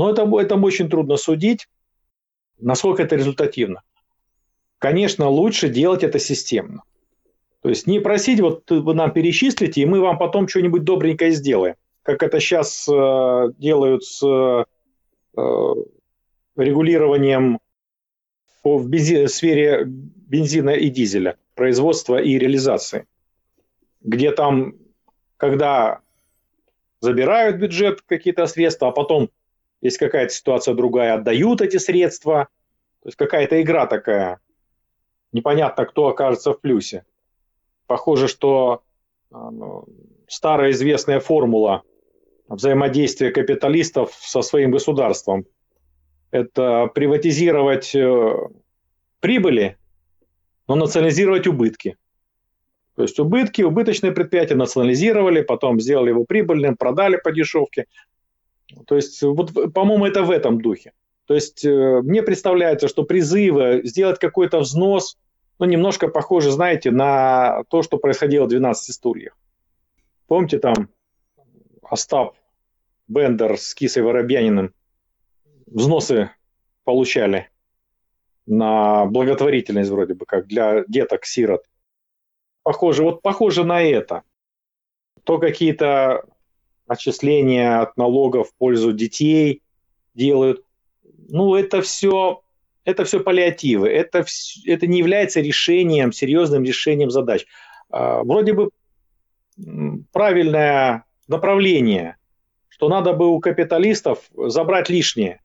[0.00, 1.68] Но это, это очень трудно судить,
[2.58, 3.82] насколько это результативно.
[4.78, 6.84] Конечно, лучше делать это системно.
[7.60, 11.74] То есть не просить, вот вы нам перечислите, и мы вам потом что-нибудь добренькое сделаем
[12.02, 14.64] как это сейчас э, делают с э,
[16.56, 17.58] регулированием
[18.62, 21.36] по, в бензи, сфере бензина и дизеля.
[21.54, 23.06] производства и реализации,
[24.00, 24.76] где там,
[25.36, 26.00] когда
[27.00, 29.30] забирают бюджет какие-то средства, а потом
[29.80, 32.48] есть какая-то ситуация другая, отдают эти средства,
[33.02, 34.40] то есть какая-то игра такая,
[35.32, 37.04] непонятно, кто окажется в плюсе.
[37.86, 38.82] Похоже, что
[39.30, 39.84] а, ну,
[40.28, 41.82] старая известная формула
[42.48, 45.46] взаимодействия капиталистов со своим государством–
[46.30, 48.36] это приватизировать э,
[49.20, 49.76] прибыли,
[50.68, 51.96] но национализировать убытки.
[52.94, 57.86] То есть убытки, убыточные предприятия национализировали, потом сделали его прибыльным, продали по дешевке.
[58.86, 60.92] То есть, вот, по-моему, это в этом духе.
[61.26, 65.16] То есть, э, мне представляется, что призывы сделать какой-то взнос,
[65.58, 69.36] ну, немножко похоже, знаете, на то, что происходило в 12 стульях.
[70.26, 70.88] Помните, там
[71.82, 72.36] Остап
[73.08, 74.72] Бендер с Кисой Воробьяниным
[75.66, 76.30] взносы
[76.84, 77.50] получали
[78.46, 81.64] на благотворительность вроде бы, как для деток-сирот.
[82.62, 84.22] Похоже, вот похоже на это.
[85.24, 86.24] То какие-то
[86.90, 89.62] отчисления от налогов в пользу детей
[90.14, 90.64] делают.
[91.28, 92.42] Ну, это все,
[92.84, 93.88] это все паллиативы.
[93.88, 94.24] Это,
[94.66, 97.46] это не является решением, серьезным решением задач.
[97.90, 98.70] А, вроде бы
[100.12, 102.16] правильное направление,
[102.68, 105.40] что надо бы у капиталистов забрать лишнее.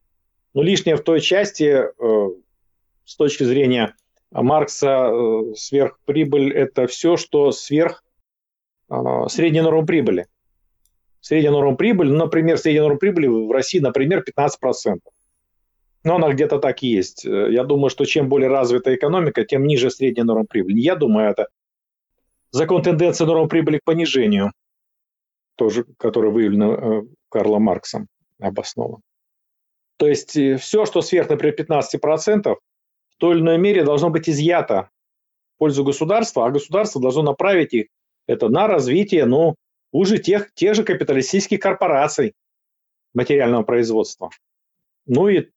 [0.55, 2.29] Но лишнее в той части, э,
[3.03, 3.95] с точки зрения
[4.31, 8.03] Маркса, э, сверхприбыль– это все, что сверх
[8.89, 8.95] э,
[9.27, 10.25] средней нормы прибыли.
[11.25, 14.99] Средняя норма прибыли, ну, например, средняя норма прибыли в России, например, 15%.
[16.03, 17.25] Но она где-то так и есть.
[17.25, 20.79] Я думаю, что чем более развита экономика, тем ниже средняя норма прибыли.
[20.79, 21.47] Я думаю, это
[22.51, 24.51] закон тенденции норм прибыли к понижению,
[25.55, 28.07] тоже, который выявлен э, Карлом Марксом,
[28.39, 29.01] обоснован.
[29.97, 34.29] То есть э, все, что сверх, например, 15%, в той или иной мере должно быть
[34.29, 34.91] изъято
[35.55, 37.87] в пользу государства, а государство должно направить их
[38.27, 39.55] это на развитие, ну,
[39.99, 42.33] уже тех, тех же капиталистических корпораций
[43.13, 44.29] материального производства.
[45.05, 45.49] Ну и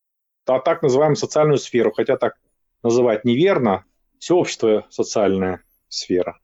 [0.45, 2.35] та, так называемую социальную сферу, хотя так
[2.83, 3.85] называть неверно,
[4.19, 6.41] всеобщество социальная сфера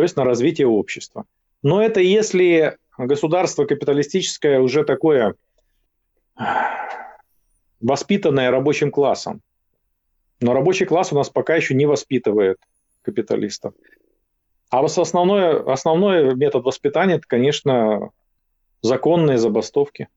[0.00, 1.26] то есть на развитие общества.
[1.60, 5.34] Но это если государство капиталистическое уже такое
[7.82, 9.42] воспитанное рабочим классом.
[10.40, 12.56] Но рабочий класс у нас пока еще не воспитывает
[13.02, 13.74] капиталистов.
[14.70, 18.10] А основное, основной метод воспитания– это, конечно,
[18.82, 20.08] законные забастовки.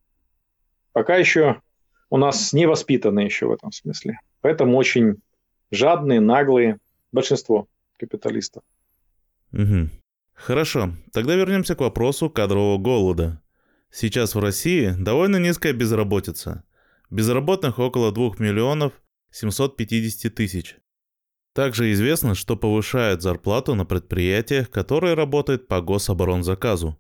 [0.92, 1.62] Пока еще
[2.10, 4.20] у нас не воспитаны еще в этом смысле.
[4.42, 5.16] Поэтому очень
[5.72, 6.78] жадные, наглые
[7.12, 8.64] большинство капиталистов.
[9.52, 9.90] Угу.
[10.36, 13.42] Хорошо, тогда вернемся к вопросу кадрового голода.
[13.90, 16.64] Сейчас в России довольно низкая безработица.
[17.10, 18.94] Безработных около 2 миллионов
[19.32, 20.78] 750 тысяч.
[21.54, 26.98] Также известно, что повышают зарплату на предприятиях, которые работают по гособоронзаказу.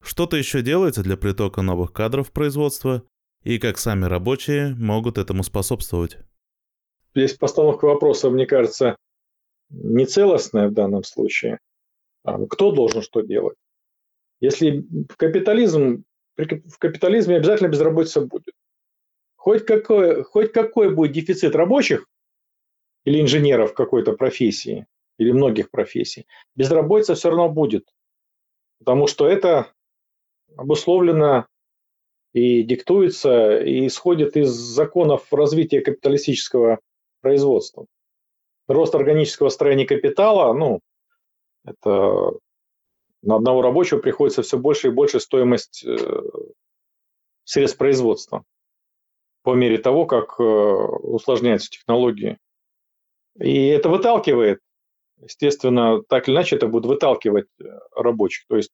[0.00, 3.02] Что-то еще делается для притока новых кадров в производство
[3.42, 6.18] и как сами рабочие могут этому способствовать?
[7.14, 8.96] Здесь постановка вопроса, мне кажется,
[9.70, 11.58] нецелостная в данном случае.
[12.24, 13.56] А, кто должен что делать?
[14.40, 14.84] Если
[15.16, 16.04] капитализм,
[16.36, 18.54] в капитализме обязательно безработица будет.
[19.36, 22.06] Хоть какой, хоть какой будет дефицит рабочих
[23.04, 24.86] или инженеров какой-то профессии,
[25.18, 27.88] или многих профессий, безработица все равно будет.
[28.78, 29.72] Потому что это
[30.56, 31.46] обусловлено
[32.32, 36.80] и диктуется, и исходит из законов развития капиталистического
[37.20, 37.86] производства.
[38.68, 40.80] Рост органического строения капитала, ну,
[41.64, 42.32] это
[43.22, 45.96] на одного рабочего приходится все больше и больше стоимость э,
[47.44, 48.44] средств производства
[49.42, 52.38] по мере того, как э, усложняются технологии.
[53.38, 54.60] И это выталкивает,
[55.20, 57.64] естественно, так или иначе это будет выталкивать э,
[57.96, 58.44] рабочих.
[58.48, 58.70] То есть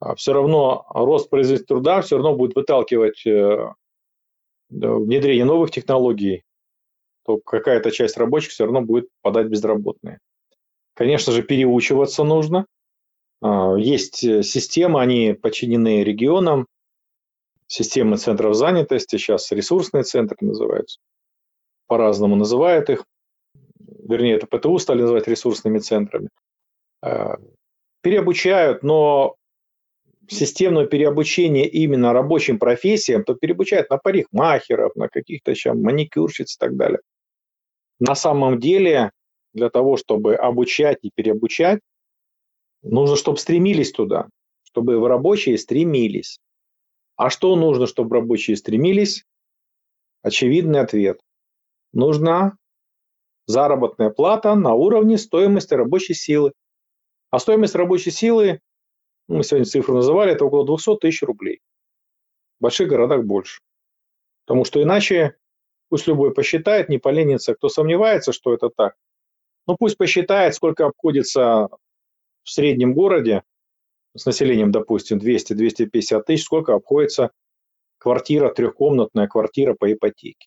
[0.00, 3.24] а, все равно рост производительности труда все равно будет выталкивать
[4.70, 6.42] внедрение новых технологий,
[7.24, 10.18] то какая-то часть рабочих все равно будет подать безработные.
[10.94, 12.66] Конечно же, переучиваться нужно.
[13.40, 16.66] А, есть э, системы, они подчинены регионам,
[17.66, 21.00] системы центров занятости, сейчас ресурсные центры называются,
[21.86, 23.04] по-разному называют их,
[24.08, 26.28] вернее, это ПТУ стали называть ресурсными центрами.
[27.02, 27.36] А,
[28.02, 29.36] переобучают, но
[30.28, 36.76] системное переобучение именно рабочим профессиям, то переобучают на парикмахеров, на каких-то еще маникюрщиц и так
[36.76, 37.00] далее.
[37.98, 39.10] На самом деле
[39.52, 41.80] для того, чтобы обучать и переобучать,
[42.82, 44.28] нужно, чтобы стремились туда,
[44.64, 46.38] чтобы рабочие стремились.
[47.16, 49.24] А что нужно, чтобы рабочие стремились?
[50.22, 51.20] Очевидный ответ.
[51.92, 52.56] Нужно
[53.46, 56.52] заработная плата на уровне стоимости рабочей силы.
[57.30, 58.60] А стоимость рабочей силы,
[59.28, 61.60] мы сегодня цифру называли, это около 200 тысяч рублей.
[62.58, 63.60] В больших городах больше.
[64.46, 65.36] Потому что иначе
[65.88, 67.54] пусть любой посчитает, не поленится.
[67.54, 68.94] Кто сомневается, что это так,
[69.66, 71.68] ну пусть посчитает, сколько обходится
[72.42, 73.42] в среднем городе
[74.16, 77.30] с населением, допустим, 200-250 тысяч, сколько обходится
[77.98, 80.46] квартира, трехкомнатная квартира по ипотеке.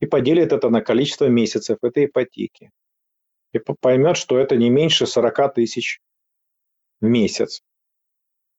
[0.00, 2.70] И поделит это на количество месяцев этой ипотеки.
[3.52, 6.00] И поймет, что это не меньше 40 тысяч
[7.00, 7.62] в месяц.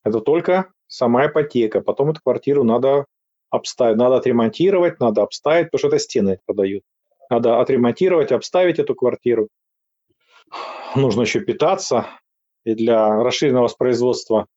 [0.04, 1.82] Это только сама ипотека.
[1.82, 3.06] Потом эту квартиру надо
[3.50, 6.84] обставить, надо отремонтировать, надо обставить, потому что это стены продают.
[7.30, 9.50] Надо отремонтировать, обставить эту квартиру.
[10.96, 12.08] Нужно еще питаться.
[12.64, 14.48] И для расширенного воспроизводства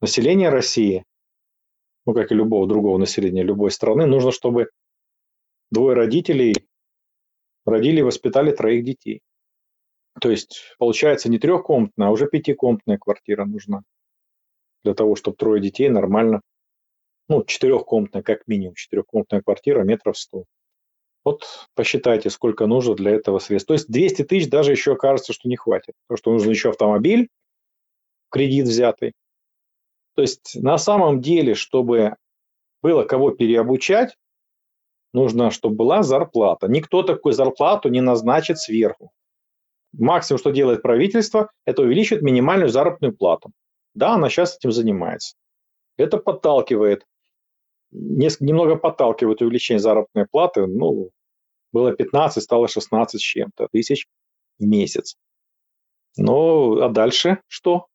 [0.00, 1.04] населения России,
[2.06, 4.68] ну, как и любого другого населения любой страны, нужно, чтобы
[5.72, 6.54] двое родителей
[7.64, 9.20] родили и воспитали троих детей.
[10.20, 13.82] То есть, получается, не трехкомнатная, а уже пятикомнатная квартира нужна
[14.84, 16.42] для того, чтобы трое детей нормально
[17.28, 20.44] ну, четырехкомнатная, как минимум, четырехкомнатная квартира, метров сто.
[21.24, 21.44] Вот
[21.74, 23.68] посчитайте, сколько нужно для этого средств.
[23.68, 25.94] То есть 200 тысяч даже еще кажется, что не хватит.
[26.06, 27.28] Потому что нужен еще автомобиль,
[28.28, 29.12] кредит взятый.
[30.14, 32.16] То есть на самом деле, чтобы
[32.82, 34.16] было кого переобучать,
[35.12, 36.68] нужно, чтобы была зарплата.
[36.68, 39.10] Никто такую зарплату не назначит сверху.
[39.92, 43.50] Максимум, что делает правительство, это увеличивает минимальную заработную плату.
[43.94, 45.36] Да, она сейчас этим занимается.
[45.96, 47.04] Это подталкивает
[47.92, 50.66] немного подталкивает увеличение заработной платы.
[50.66, 51.10] Ну,
[51.72, 54.06] было 15, стало 16 с чем-то тысяч
[54.58, 55.16] в месяц.
[56.16, 57.86] Ну, а дальше что?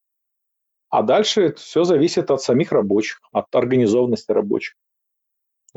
[0.90, 4.76] А дальше все зависит от самих рабочих, от организованности рабочих.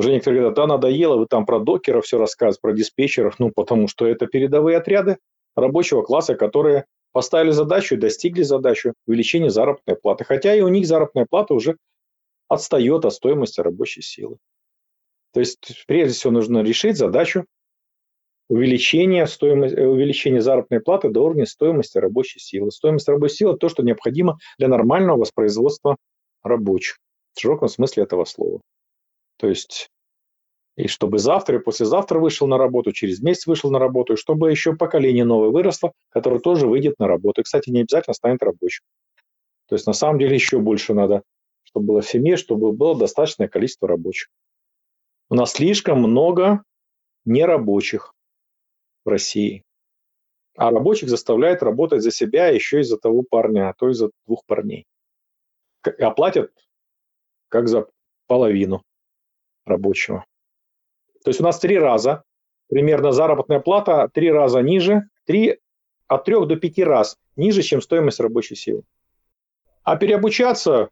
[0.00, 3.86] Уже некоторые говорят, да, надоело, вы там про докеров все рассказываете, про диспетчеров, ну, потому
[3.86, 5.18] что это передовые отряды
[5.54, 10.24] рабочего класса, которые поставили задачу и достигли задачу увеличения заработной платы.
[10.24, 11.76] Хотя и у них заработная плата уже
[12.48, 14.38] отстает от стоимости рабочей силы.
[15.34, 17.44] То есть, прежде всего, нужно решить задачу
[18.48, 22.70] увеличения, стоимости, увеличения заработной платы до уровня стоимости рабочей силы.
[22.70, 25.98] Стоимость рабочей силы– то, что необходимо для нормального воспроизводства
[26.42, 26.96] рабочих,
[27.34, 28.62] в широком смысле этого слова.
[29.40, 29.90] То есть,
[30.76, 34.50] и чтобы завтра и послезавтра вышел на работу, через месяц вышел на работу, и чтобы
[34.50, 37.40] еще поколение новое выросло, которое тоже выйдет на работу.
[37.40, 38.84] И, кстати, не обязательно станет рабочим.
[39.66, 41.22] То есть, на самом деле, еще больше надо
[41.70, 44.28] чтобы было в семье, чтобы было достаточное количество рабочих.
[45.28, 46.64] У нас слишком много
[47.24, 48.12] нерабочих
[49.04, 49.62] в России.
[50.56, 54.10] А рабочих заставляют работать за себя еще и за того парня, а то и за
[54.26, 54.84] двух парней.
[55.86, 56.52] И оплатят
[57.48, 57.88] как за
[58.26, 58.82] половину
[59.70, 60.24] рабочего.
[61.24, 62.22] То есть у нас три раза
[62.68, 65.58] примерно заработная плата три раза ниже, три,
[66.06, 68.82] от трех до пяти раз ниже, чем стоимость рабочей силы.
[69.82, 70.90] А переобучаться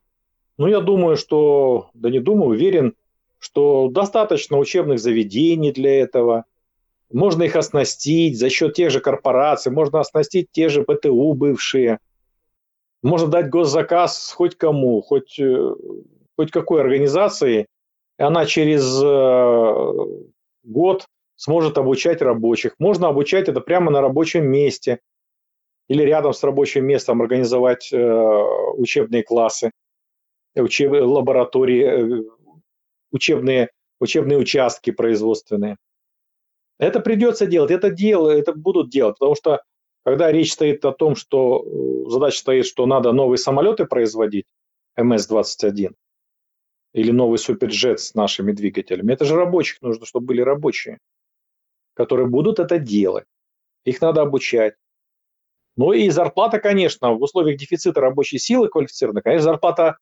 [0.58, 2.94] ну, я думаю, что, да не думаю, уверен,
[3.38, 6.44] что достаточно учебных заведений для этого.
[7.12, 12.00] Можно их оснастить за счет тех же корпораций, можно оснастить те же ПТУ бывшие.
[13.02, 15.74] Можно дать госзаказ хоть кому, хоть, э,
[16.36, 17.68] хоть какой организации,
[18.18, 20.24] и она через э,
[20.64, 21.06] год
[21.36, 22.74] сможет обучать рабочих.
[22.78, 25.00] Можно обучать это прямо на рабочем месте
[25.88, 27.96] или рядом с рабочим местом организовать э,
[28.76, 29.70] учебные классы
[30.56, 30.92] учеб...
[30.92, 32.22] лаборатории, э,
[33.12, 35.76] учебные, учебные участки производственные.
[36.78, 39.62] Это придется делать, это дело, это будут делать, потому что
[40.04, 41.64] когда речь стоит о том, что
[42.08, 44.46] задача стоит, что надо новые самолеты производить,
[44.96, 45.92] МС-21,
[46.92, 50.98] или новый суперджет с нашими двигателями, это же рабочих нужно, чтобы были рабочие,
[51.94, 53.26] которые будут это делать.
[53.84, 54.74] Их надо обучать.
[55.76, 59.98] Ну и зарплата, конечно, в условиях дефицита рабочей силы квалифицированной, конечно, зарплата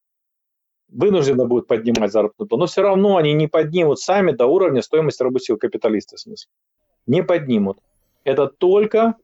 [0.88, 5.22] вынуждены будут поднимать заработную плату, но все равно они не поднимут сами до уровня стоимости
[5.22, 6.48] рабочей силы капиталиста, в смысле.
[7.06, 7.78] Не поднимут.
[8.24, 9.16] Это только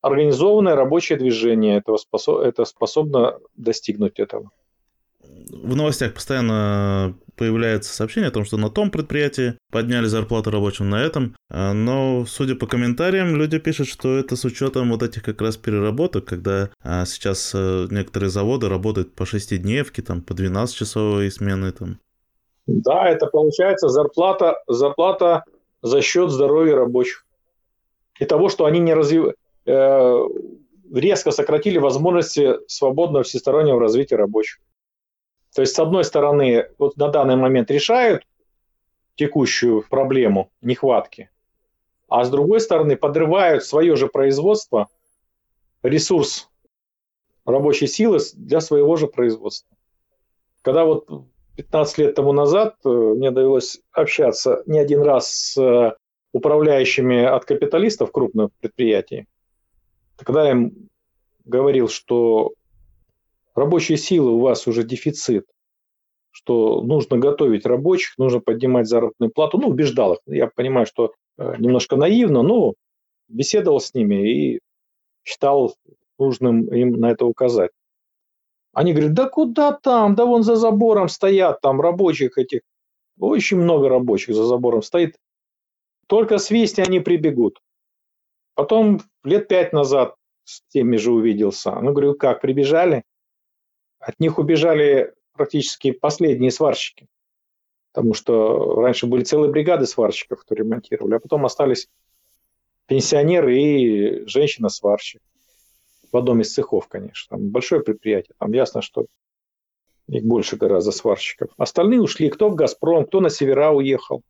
[0.00, 4.50] организованное рабочее движение этого способ, это способно достигнуть этого
[5.50, 11.02] в новостях постоянно появляется сообщение о том, что на том предприятии подняли зарплату рабочим на
[11.02, 15.40] этом, а, но, судя по комментариям, люди пишут, что это с учетом вот этих как
[15.40, 21.72] раз переработок, когда а, сейчас э, некоторые заводы работают по шестидневке, там, по 12-часовой смены.
[21.72, 21.98] Там.
[22.66, 25.44] Да, это получается зарплата, зарплата
[25.82, 27.24] за счет здоровья рабочих.
[28.18, 30.24] И того, что они не развивают э,
[30.92, 34.58] резко сократили возможности свободного всестороннего развития рабочих.
[35.54, 38.24] То есть, с одной стороны, вот на данный момент решают
[39.16, 41.30] текущую проблему нехватки
[42.10, 44.88] а с другой стороны подрывают свое же производство,
[45.82, 46.50] ресурс
[47.46, 49.74] рабочей силы для своего же производства.
[50.62, 51.08] Когда вот
[51.56, 55.94] 15 лет тому назад э, мне довелось общаться не один раз с э,
[56.32, 59.26] управляющими от капиталистов крупных предприятий,
[60.16, 60.88] тогда я им
[61.44, 62.54] говорил, что
[63.54, 65.46] рабочей силы у вас уже дефицит,
[66.30, 69.58] что нужно готовить рабочих, нужно поднимать заработную плату.
[69.58, 70.20] Ну, убеждал их.
[70.26, 72.74] Я понимаю, что э, немножко наивно, но
[73.28, 74.60] беседовал с ними и
[75.24, 75.74] считал
[76.18, 77.70] нужным им на это указать.
[78.72, 82.60] Они говорят, да куда там, да вон за забором стоят там рабочих этих.
[83.18, 85.16] Очень много рабочих за забором стоит.
[86.06, 87.60] Только с они прибегут.
[88.54, 91.72] Потом лет пять назад с теми же увиделся.
[91.80, 93.04] Ну, говорю, как, прибежали?
[94.00, 97.06] От них убежали практически последние сварщики.
[97.92, 101.88] Потому что раньше были целые бригады сварщиков, которые ремонтировали, а потом остались
[102.86, 105.20] пенсионеры и женщина-сварщик
[106.10, 107.36] в одном из цехов, конечно.
[107.36, 109.06] Там большое предприятие, там ясно, что
[110.08, 111.50] их больше гораздо сварщиков.
[111.56, 114.22] Остальные ушли, кто в «Газпром», кто на севера уехал,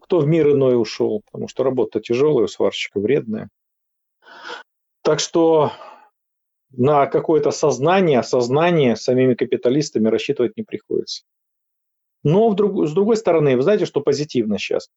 [0.00, 3.48] кто в мир иной ушел, потому что работа тяжелая у сварщика, вредная.
[5.02, 5.72] Так что
[6.72, 11.24] на какое-то сознание, осознание самими капиталистами рассчитывать не приходится.
[12.22, 14.88] Но с другой стороны, вы знаете, что позитивно сейчас?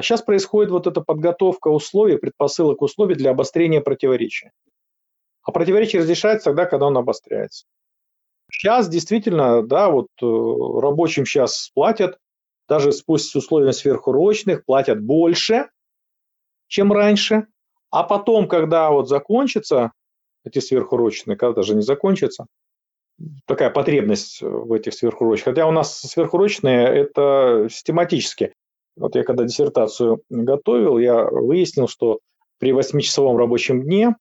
[0.00, 4.52] Сейчас а происходит вот эта подготовка условий, предпосылок условий для обострения противоречия.
[5.42, 7.66] А противоречие разрешается тогда, когда он обостряется.
[8.50, 12.18] Сейчас действительно, да, вот э, рабочим сейчас платят,
[12.68, 15.68] даже спустя с условиями сверхурочных, платят больше,
[16.68, 17.46] чем раньше.
[17.90, 19.92] А потом, когда вот закончатся
[20.44, 22.46] эти сверхурочные, когда же не закончатся,
[23.46, 25.44] такая потребность в этих сверхурочных.
[25.44, 28.54] Хотя у нас сверхурочные это систематически.
[28.96, 32.20] Вот я когда диссертацию готовил, я выяснил, что
[32.58, 34.14] при 8-часовом рабочем дне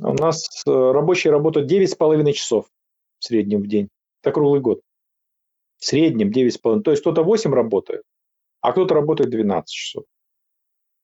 [0.00, 2.66] у нас э, рабочие работают 9,5 часов
[3.18, 3.88] в среднем в день.
[4.22, 4.80] Это круглый год.
[5.78, 6.82] В среднем 9,5.
[6.82, 8.02] То есть кто-то 8 работает,
[8.60, 10.04] а кто-то работает 12 часов.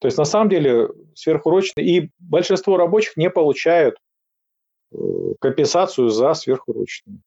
[0.00, 1.86] То есть на самом деле сверхурочные.
[1.86, 3.96] И большинство рабочих не получают
[5.40, 7.18] компенсацию за сверхурочные.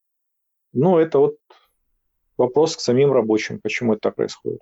[0.74, 1.38] Ну, это вот
[2.38, 4.62] вопрос к самим рабочим, почему это так происходит.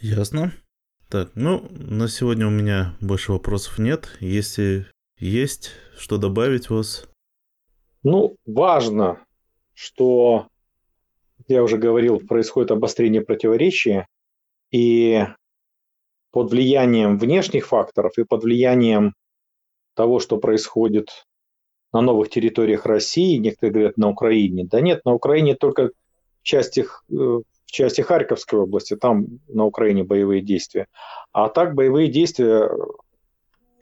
[0.00, 0.52] Ясно.
[1.08, 4.16] Так, ну, на сегодня у меня больше вопросов нет.
[4.20, 4.86] Если
[5.18, 7.08] есть что добавить у вас?
[8.02, 9.24] Ну, важно,
[9.72, 10.48] что,
[11.46, 14.06] я уже говорил, происходит обострение противоречия,
[14.70, 15.24] и
[16.32, 19.14] под влиянием внешних факторов и под влиянием
[19.94, 21.26] того, что происходит
[21.94, 24.64] на новых территориях России, некоторые говорят на Украине.
[24.64, 30.04] Да нет, на Украине только в части, э, в части Харьковской области, там на Украине
[30.04, 30.88] боевые действия.
[31.32, 32.68] А так боевые действия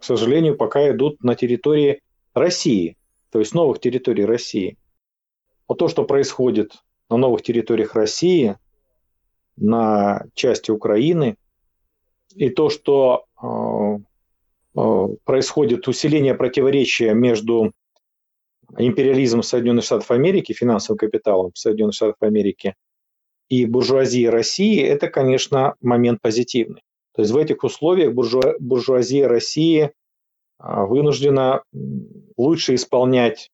[0.02, 2.00] к сожалению, пока идут на территории
[2.34, 2.96] России,
[3.30, 4.76] то есть новых территорий России.
[5.68, 6.72] Вот то, что происходит
[7.08, 8.56] на новых территориях России,
[9.56, 11.36] на части Украины,
[12.34, 13.98] и то, что э,
[14.80, 17.72] э, происходит усиление противоречия между
[18.78, 22.74] империализмом Соединенных Штатов Америки, финансовым капиталом Соединенных Штатов Америки
[23.48, 26.82] и буржуазией России, это, конечно, момент позитивный.
[27.14, 29.92] То есть в этих условиях буржуа, буржуазия России
[30.58, 31.62] а, вынуждена
[32.36, 33.50] лучше исполнять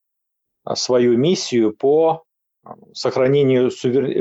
[0.65, 2.23] а, свою миссию по
[2.93, 3.71] сохранению,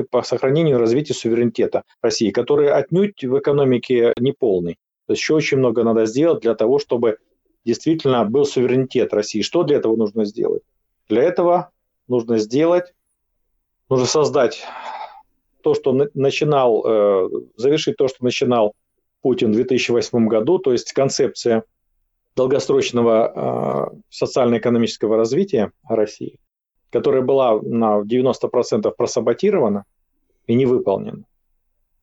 [0.10, 4.78] по сохранению и развитию суверенитета России, который отнюдь в экономике не полный.
[5.06, 7.18] То есть еще очень много надо сделать для того, чтобы
[7.66, 9.41] действительно был суверенитет России.
[9.41, 10.64] Что для этого нужно сделать?
[11.10, 11.72] Для этого
[12.08, 12.93] нужно сделать,
[13.89, 14.66] нужно создать
[15.64, 18.74] то, что начинал, э, завершить то, что начинал
[19.22, 21.64] Путин в 2008 году, то есть концепция
[22.36, 26.39] долгосрочного э, социально-экономического развития России,
[26.91, 29.86] которая была на 90% просаботирована
[30.45, 31.26] и не выполнена.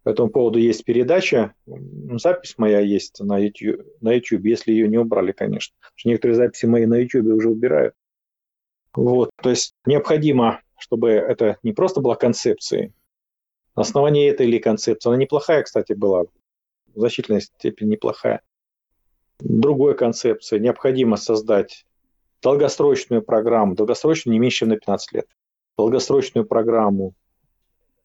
[0.02, 1.54] По этому поводу есть передача,
[2.16, 5.74] запись моя есть на YouTube, на YouTube если ее не убрали, конечно.
[5.80, 7.94] Потому что некоторые записи мои на YouTube уже убирают.
[8.94, 12.92] Вот, то есть необходимо, чтобы это не просто была концепцией,
[13.76, 16.24] на основании этой или концепции, она неплохая, кстати, была,
[16.94, 18.40] в значительной степени неплохая.
[19.40, 20.60] Другой концепции.
[20.60, 21.86] Необходимо создать
[22.40, 25.26] долгосрочную программу, долгосрочную не меньше, чем на 15 лет,
[25.76, 27.14] долгосрочную программу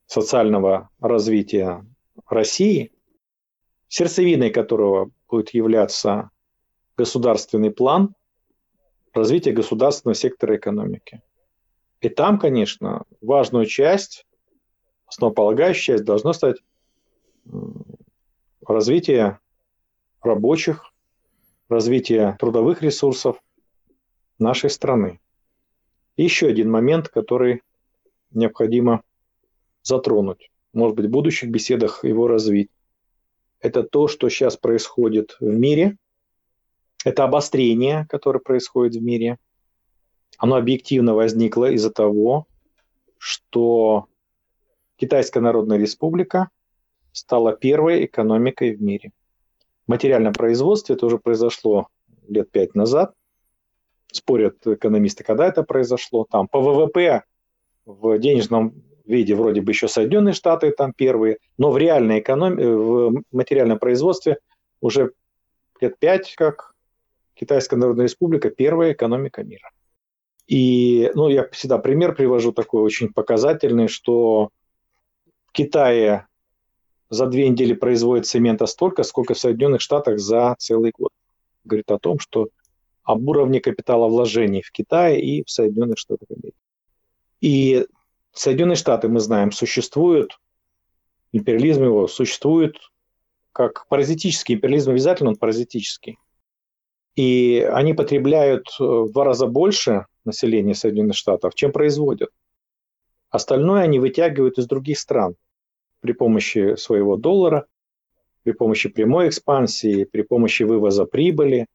[0.07, 1.85] социального развития
[2.27, 2.91] России,
[3.89, 6.31] сердцевиной которого будет являться
[6.97, 8.15] государственный план
[9.19, 11.21] развития государственного сектора экономики.
[12.01, 14.25] И там, конечно, важную часть,
[15.05, 16.57] основополагающая часть должно стать
[18.65, 19.39] развитие
[20.21, 20.91] рабочих,
[21.67, 23.41] развития трудовых ресурсов
[24.37, 25.19] нашей страны.
[26.17, 27.61] Еще один момент, который
[28.31, 29.03] необходимо
[29.83, 32.69] затронуть, может быть, в будущих беседах его развить.
[33.59, 35.97] Это то, что сейчас происходит в мире.
[37.05, 39.37] Это обострение, которое происходит в мире.
[40.37, 42.45] Оно объективно возникло из-за того,
[43.17, 44.07] что
[44.97, 46.49] Китайская Народная Республика
[47.11, 49.11] стала первой экономикой в мире.
[49.85, 51.87] В материальном производстве это уже произошло
[52.27, 53.13] лет пять назад.
[54.11, 56.25] Спорят экономисты, когда это произошло.
[56.29, 57.23] Там по ВВП
[57.85, 63.23] в денежном виде вроде бы еще Соединенные Штаты там первые, но в реальной экономии, в
[63.31, 64.37] материальном производстве
[64.81, 65.13] уже
[65.81, 66.68] лет пять, как
[67.39, 69.71] Китайская Народная Республика первая экономика мира.
[70.45, 74.49] И ну, я всегда пример привожу такой очень показательный, что
[75.45, 76.27] в Китае
[77.09, 81.11] за две недели производит цемента столько, сколько в Соединенных Штатах за целый год.
[81.63, 82.49] Говорит о том, что
[83.03, 86.57] об уровне капитала вложений в Китае и в Соединенных Штатах Америки.
[87.39, 87.87] И
[88.33, 90.39] Соединенные Штаты, мы знаем, существуют,
[91.31, 92.75] империализм его существует
[93.53, 94.55] как паразитический.
[94.55, 96.17] Империализм обязательно он паразитический.
[97.19, 102.29] И они потребляют э, в два раза больше населения Соединенных Штатов, чем производят.
[103.29, 105.35] Остальное они вытягивают из других стран
[105.99, 107.65] при помощи своего доллара,
[108.43, 111.65] при помощи прямой экспансии, при помощи вывоза прибыли,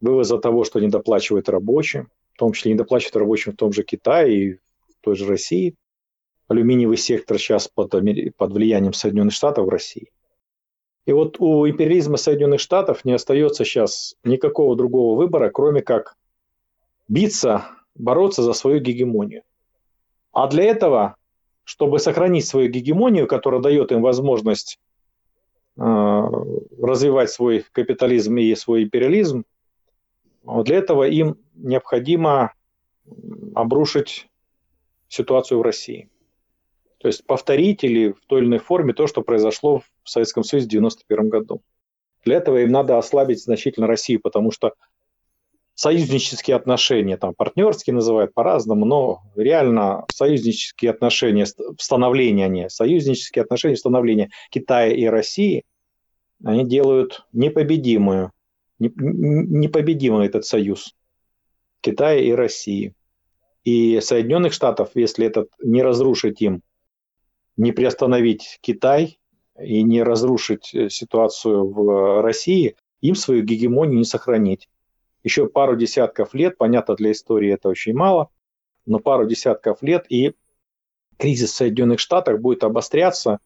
[0.00, 4.52] вывоза того, что недоплачивают рабочим, в том числе недоплачивают рабочим в том же Китае и
[4.54, 5.74] в той же России.
[6.46, 7.90] Алюминиевый сектор сейчас под,
[8.36, 10.12] под влиянием Соединенных Штатов в России.
[11.10, 16.16] И вот у империализма Соединенных Штатов не остается сейчас никакого другого выбора, кроме как
[17.08, 19.42] биться, бороться за свою гегемонию.
[20.30, 21.16] А для этого,
[21.64, 24.78] чтобы сохранить свою гегемонию, которая дает им возможность
[25.76, 29.42] э, развивать свой капитализм и свой империализм,
[30.44, 32.52] для этого им необходимо
[33.56, 34.28] обрушить
[35.08, 36.08] ситуацию в России.
[36.98, 40.66] То есть повторить или в той или иной форме то, что произошло в Советском Союзе
[40.66, 41.62] в 1991 году.
[42.24, 44.74] Для этого им надо ослабить значительно Россию, потому что
[45.74, 51.46] союзнические отношения, там партнерские называют по-разному, но реально союзнические отношения,
[51.78, 55.64] становления они, союзнические отношения, становления Китая и России,
[56.44, 58.32] они делают непобедимую,
[58.78, 60.94] непобедимый этот союз
[61.80, 62.94] Китая и России.
[63.64, 66.62] И Соединенных Штатов, если этот не разрушить им,
[67.56, 69.19] не приостановить Китай
[69.62, 74.68] и не разрушить э, ситуацию в России, им свою гегемонию не сохранить
[75.22, 78.30] еще пару десятков лет, понятно, для истории это очень мало,
[78.86, 80.34] но пару десятков лет, и
[81.18, 83.38] кризис в Соединенных Штатах будет обостряться,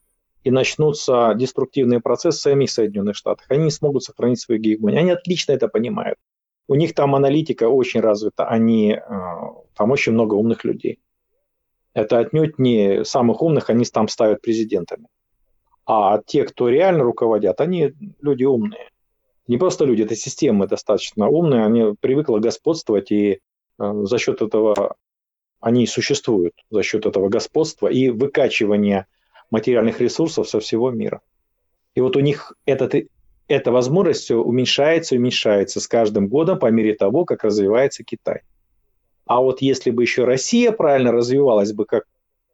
[0.42, 3.46] и начнутся деструктивные процессы в самих Соединенных Штатах.
[3.48, 5.00] Они не смогут сохранить свою гегемонию.
[5.00, 6.18] Они отлично это понимают.
[6.68, 9.00] У них там аналитика очень развита, они, э,
[9.74, 11.00] там очень много умных людей.
[11.94, 15.06] Это отнюдь не самых умных, они там ставят президентами.
[15.87, 18.91] А те, кто реально руководят, они люди умные
[19.47, 23.41] не просто люди, это системы достаточно умные, они привыкли господствовать, и
[23.78, 24.97] э, за счет этого
[25.61, 29.07] они существуют, за счет этого господства и выкачивания
[29.51, 31.20] материальных ресурсов со всего мира.
[31.95, 32.95] И вот у них этот,
[33.49, 38.41] эта возможность все уменьшается и уменьшается с каждым годом по мере того, как развивается Китай.
[39.26, 42.05] А вот если бы еще Россия правильно развивалась бы, как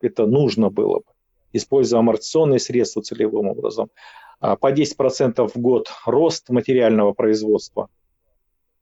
[0.01, 1.10] это нужно было бы,
[1.53, 3.91] используя амортизационные средства целевым образом,
[4.41, 7.89] а, по 10% в год рост материального производства.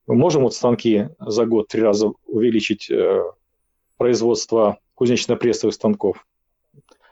[0.07, 3.23] Мы можем вот станки за год три раза увеличить э,
[3.99, 6.27] производство кузнечно-прессовых станков.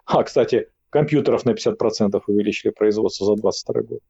[0.07, 4.01] А, кстати, компьютеров на 50% увеличили производство за 22 год.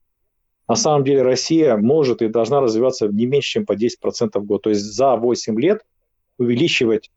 [0.68, 4.62] На самом деле Россия может и должна развиваться не меньше, чем по 10% в год.
[4.62, 5.84] То есть за 8 лет
[6.38, 7.11] увеличивать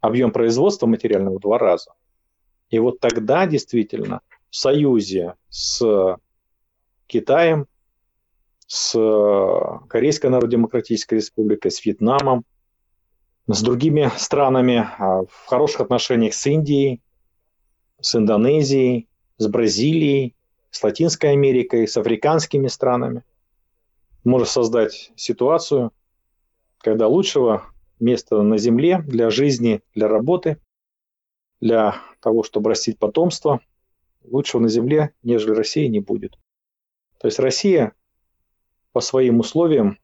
[0.00, 1.92] объем производства материального в два раза.
[2.72, 6.16] И вот тогда действительно в союзе с
[7.06, 7.66] Китаем,
[8.66, 8.92] с
[9.90, 12.46] Корейской Народно-Демократической Республикой, с Вьетнамом,
[13.46, 17.02] с другими странами, а, в хороших отношениях с Индией,
[18.00, 19.06] с Индонезией,
[19.36, 20.34] с Бразилией,
[20.70, 23.22] с Латинской Америкой, с африканскими странами.
[24.24, 25.92] Может создать ситуацию,
[26.78, 27.66] когда лучшего
[28.00, 30.56] места на Земле для жизни, для работы,
[31.62, 33.60] для того, чтобы растить потомство–
[34.24, 36.38] лучшего на Земле, нежели России, не будет.
[37.18, 37.94] То есть Россия
[38.92, 39.98] по своим условиям,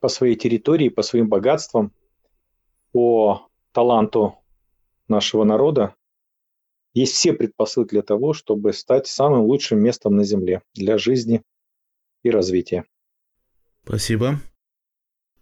[0.00, 1.92] по своей территории, по своим богатствам,
[2.92, 4.36] по таланту
[5.08, 5.94] нашего народа,
[6.94, 11.42] есть все предпосылки для того, чтобы стать самым лучшим местом на Земле для жизни,
[12.22, 12.84] и развития.
[13.84, 14.40] Спасибо.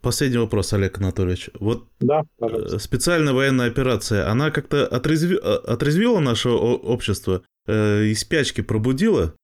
[0.05, 1.49] Последний вопрос, Олег Анатольевич.
[1.59, 2.79] Вот да, э, пожалуйста.
[2.79, 5.39] специальная военная операция, она как-то отрезви...
[5.43, 9.35] Э, отрезвила наше общество, э, из спячки пробудила?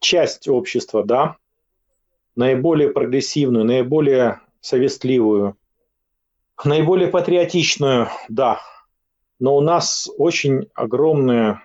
[0.00, 1.36] Часть общества, да.
[2.34, 5.56] Наиболее прогрессивную, наиболее совестливую,
[6.64, 8.60] наиболее патриотичную, да.
[9.38, 11.58] Но у нас очень огромный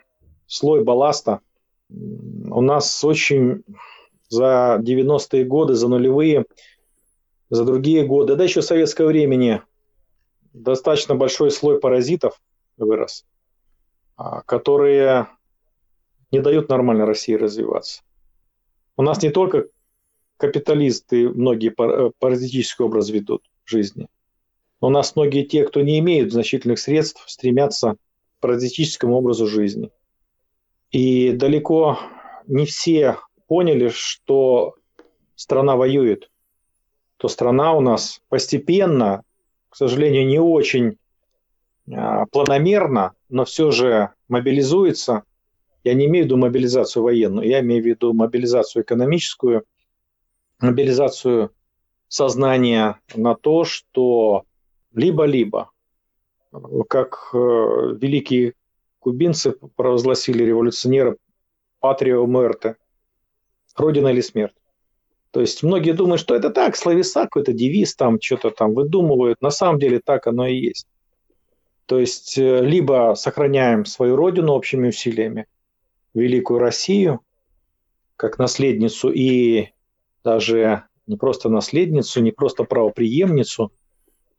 [0.45, 1.39] слой балласта.
[1.89, 3.64] У нас очень
[4.30, 6.45] за 90-е годы, за нулевые–
[7.50, 9.62] за другие годы, да еще в советское времени
[10.54, 12.41] достаточно большой слой паразитов
[12.78, 13.26] вырос,
[14.16, 15.28] а, которые
[16.32, 18.02] не дают нормально России развиваться.
[18.98, 19.68] У нас не только
[20.38, 24.08] капиталисты многие э, паразитический образ ведут жизни.
[24.82, 29.91] Но у нас многие те, кто не имеют значительных средств, стремятся к паразитическому образу жизни.
[30.91, 32.00] И далеко
[32.48, 33.18] не все
[33.48, 34.76] поняли, что
[35.36, 36.30] страна воюет–
[37.18, 39.24] то страна у нас постепенно,
[39.70, 40.97] к сожалению, не очень
[41.91, 45.24] а, планомерно, но все же мобилизуется.
[45.84, 49.66] Я не имею в виду мобилизацию военную, я имею в виду мобилизацию экономическую,
[50.59, 51.51] мобилизацию
[52.07, 54.43] сознания на то, что
[54.93, 55.70] либо-либо,
[56.89, 58.53] как э, великие
[58.99, 61.18] кубинцы провозгласили революционеры
[61.80, 62.78] «Патрио Мерте»–
[63.76, 64.55] «Родина или смерть».
[65.36, 69.42] То есть многие думают, что это так, словеса, какой-то девиз, там что-то там выдумывают.
[69.42, 70.88] На самом деле так оно и есть.
[71.88, 75.48] То есть э, либо сохраняем свою родину общими усилиями,
[76.14, 77.20] великую Россию,
[78.16, 79.72] как наследницу и
[80.24, 83.74] даже не просто наследницу, не просто правоприемницу,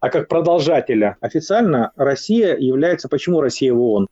[0.00, 1.18] а как продолжателя.
[1.20, 3.10] Официально Россия является...
[3.10, 4.08] Почему Россия в ООН,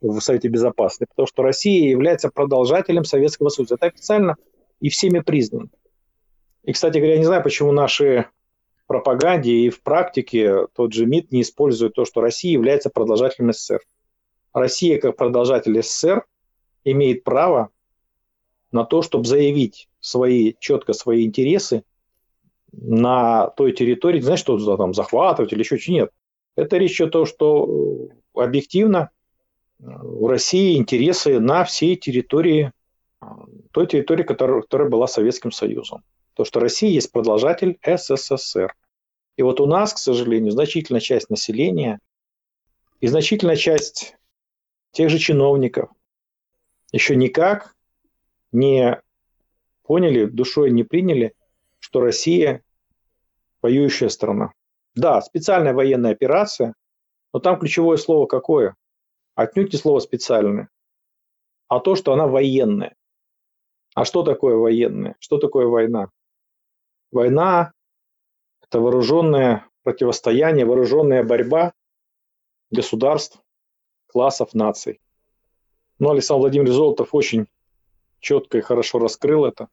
[0.00, 1.10] в Совете Безопасности?
[1.10, 3.74] Потому что Россия является продолжателем Советского Союза.
[3.74, 4.36] Это официально
[4.80, 5.70] и всеми признано.
[6.64, 8.26] И, кстати говоря, я не знаю, почему наши
[8.86, 13.80] пропаганде и в практике тот же МИД не использует то, что Россия является продолжателем СССР.
[14.52, 16.24] Россия, как продолжатель СССР,
[16.84, 17.70] имеет право
[18.72, 21.84] на то, чтобы заявить свои, четко свои интересы
[22.72, 26.10] на той территории, знаешь, что там захватывать или еще что нет.
[26.56, 29.10] Это речь о том, что э, объективно
[29.78, 32.72] э, у России интересы на всей территории,
[33.22, 33.26] э,
[33.72, 36.02] той территории, которая, которая была Советским Союзом
[36.40, 38.74] то, что Россия есть продолжатель СССР.
[39.36, 41.98] И вот у нас, к сожалению, значительная часть населения
[43.00, 44.16] и значительная часть
[44.92, 45.90] тех же чиновников
[46.92, 47.76] еще никак
[48.52, 49.02] не
[49.82, 51.34] поняли, душой не приняли,
[51.78, 52.64] что Россия
[53.60, 54.54] воюющая страна.
[54.94, 56.72] Да, специальная военная операция,
[57.34, 58.76] но там ключевое слово какое?
[59.34, 60.70] Отнюдь не слово специальное,
[61.68, 62.94] а то, что она военная.
[63.94, 65.16] А что такое военная?
[65.20, 66.08] Что такое война?
[67.10, 67.72] Война–
[68.62, 71.72] это вооруженное противостояние, вооруженная борьба
[72.70, 73.40] государств,
[74.06, 75.00] классов, наций.
[75.98, 77.46] Но Александр Владимирович Золотов очень
[78.20, 79.68] четко и хорошо раскрыл это.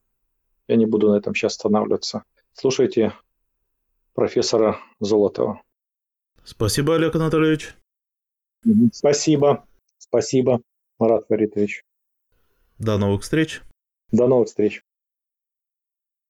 [0.67, 2.23] Я не буду на этом сейчас останавливаться.
[2.53, 3.13] Слушайте
[4.13, 5.61] профессора Золотова.
[6.43, 7.75] Спасибо, Олег Анатольевич.
[8.91, 9.65] Спасибо.
[9.97, 10.61] Спасибо,
[10.99, 11.83] Марат Фаритович.
[12.79, 13.61] До новых встреч.
[14.11, 14.81] До новых встреч.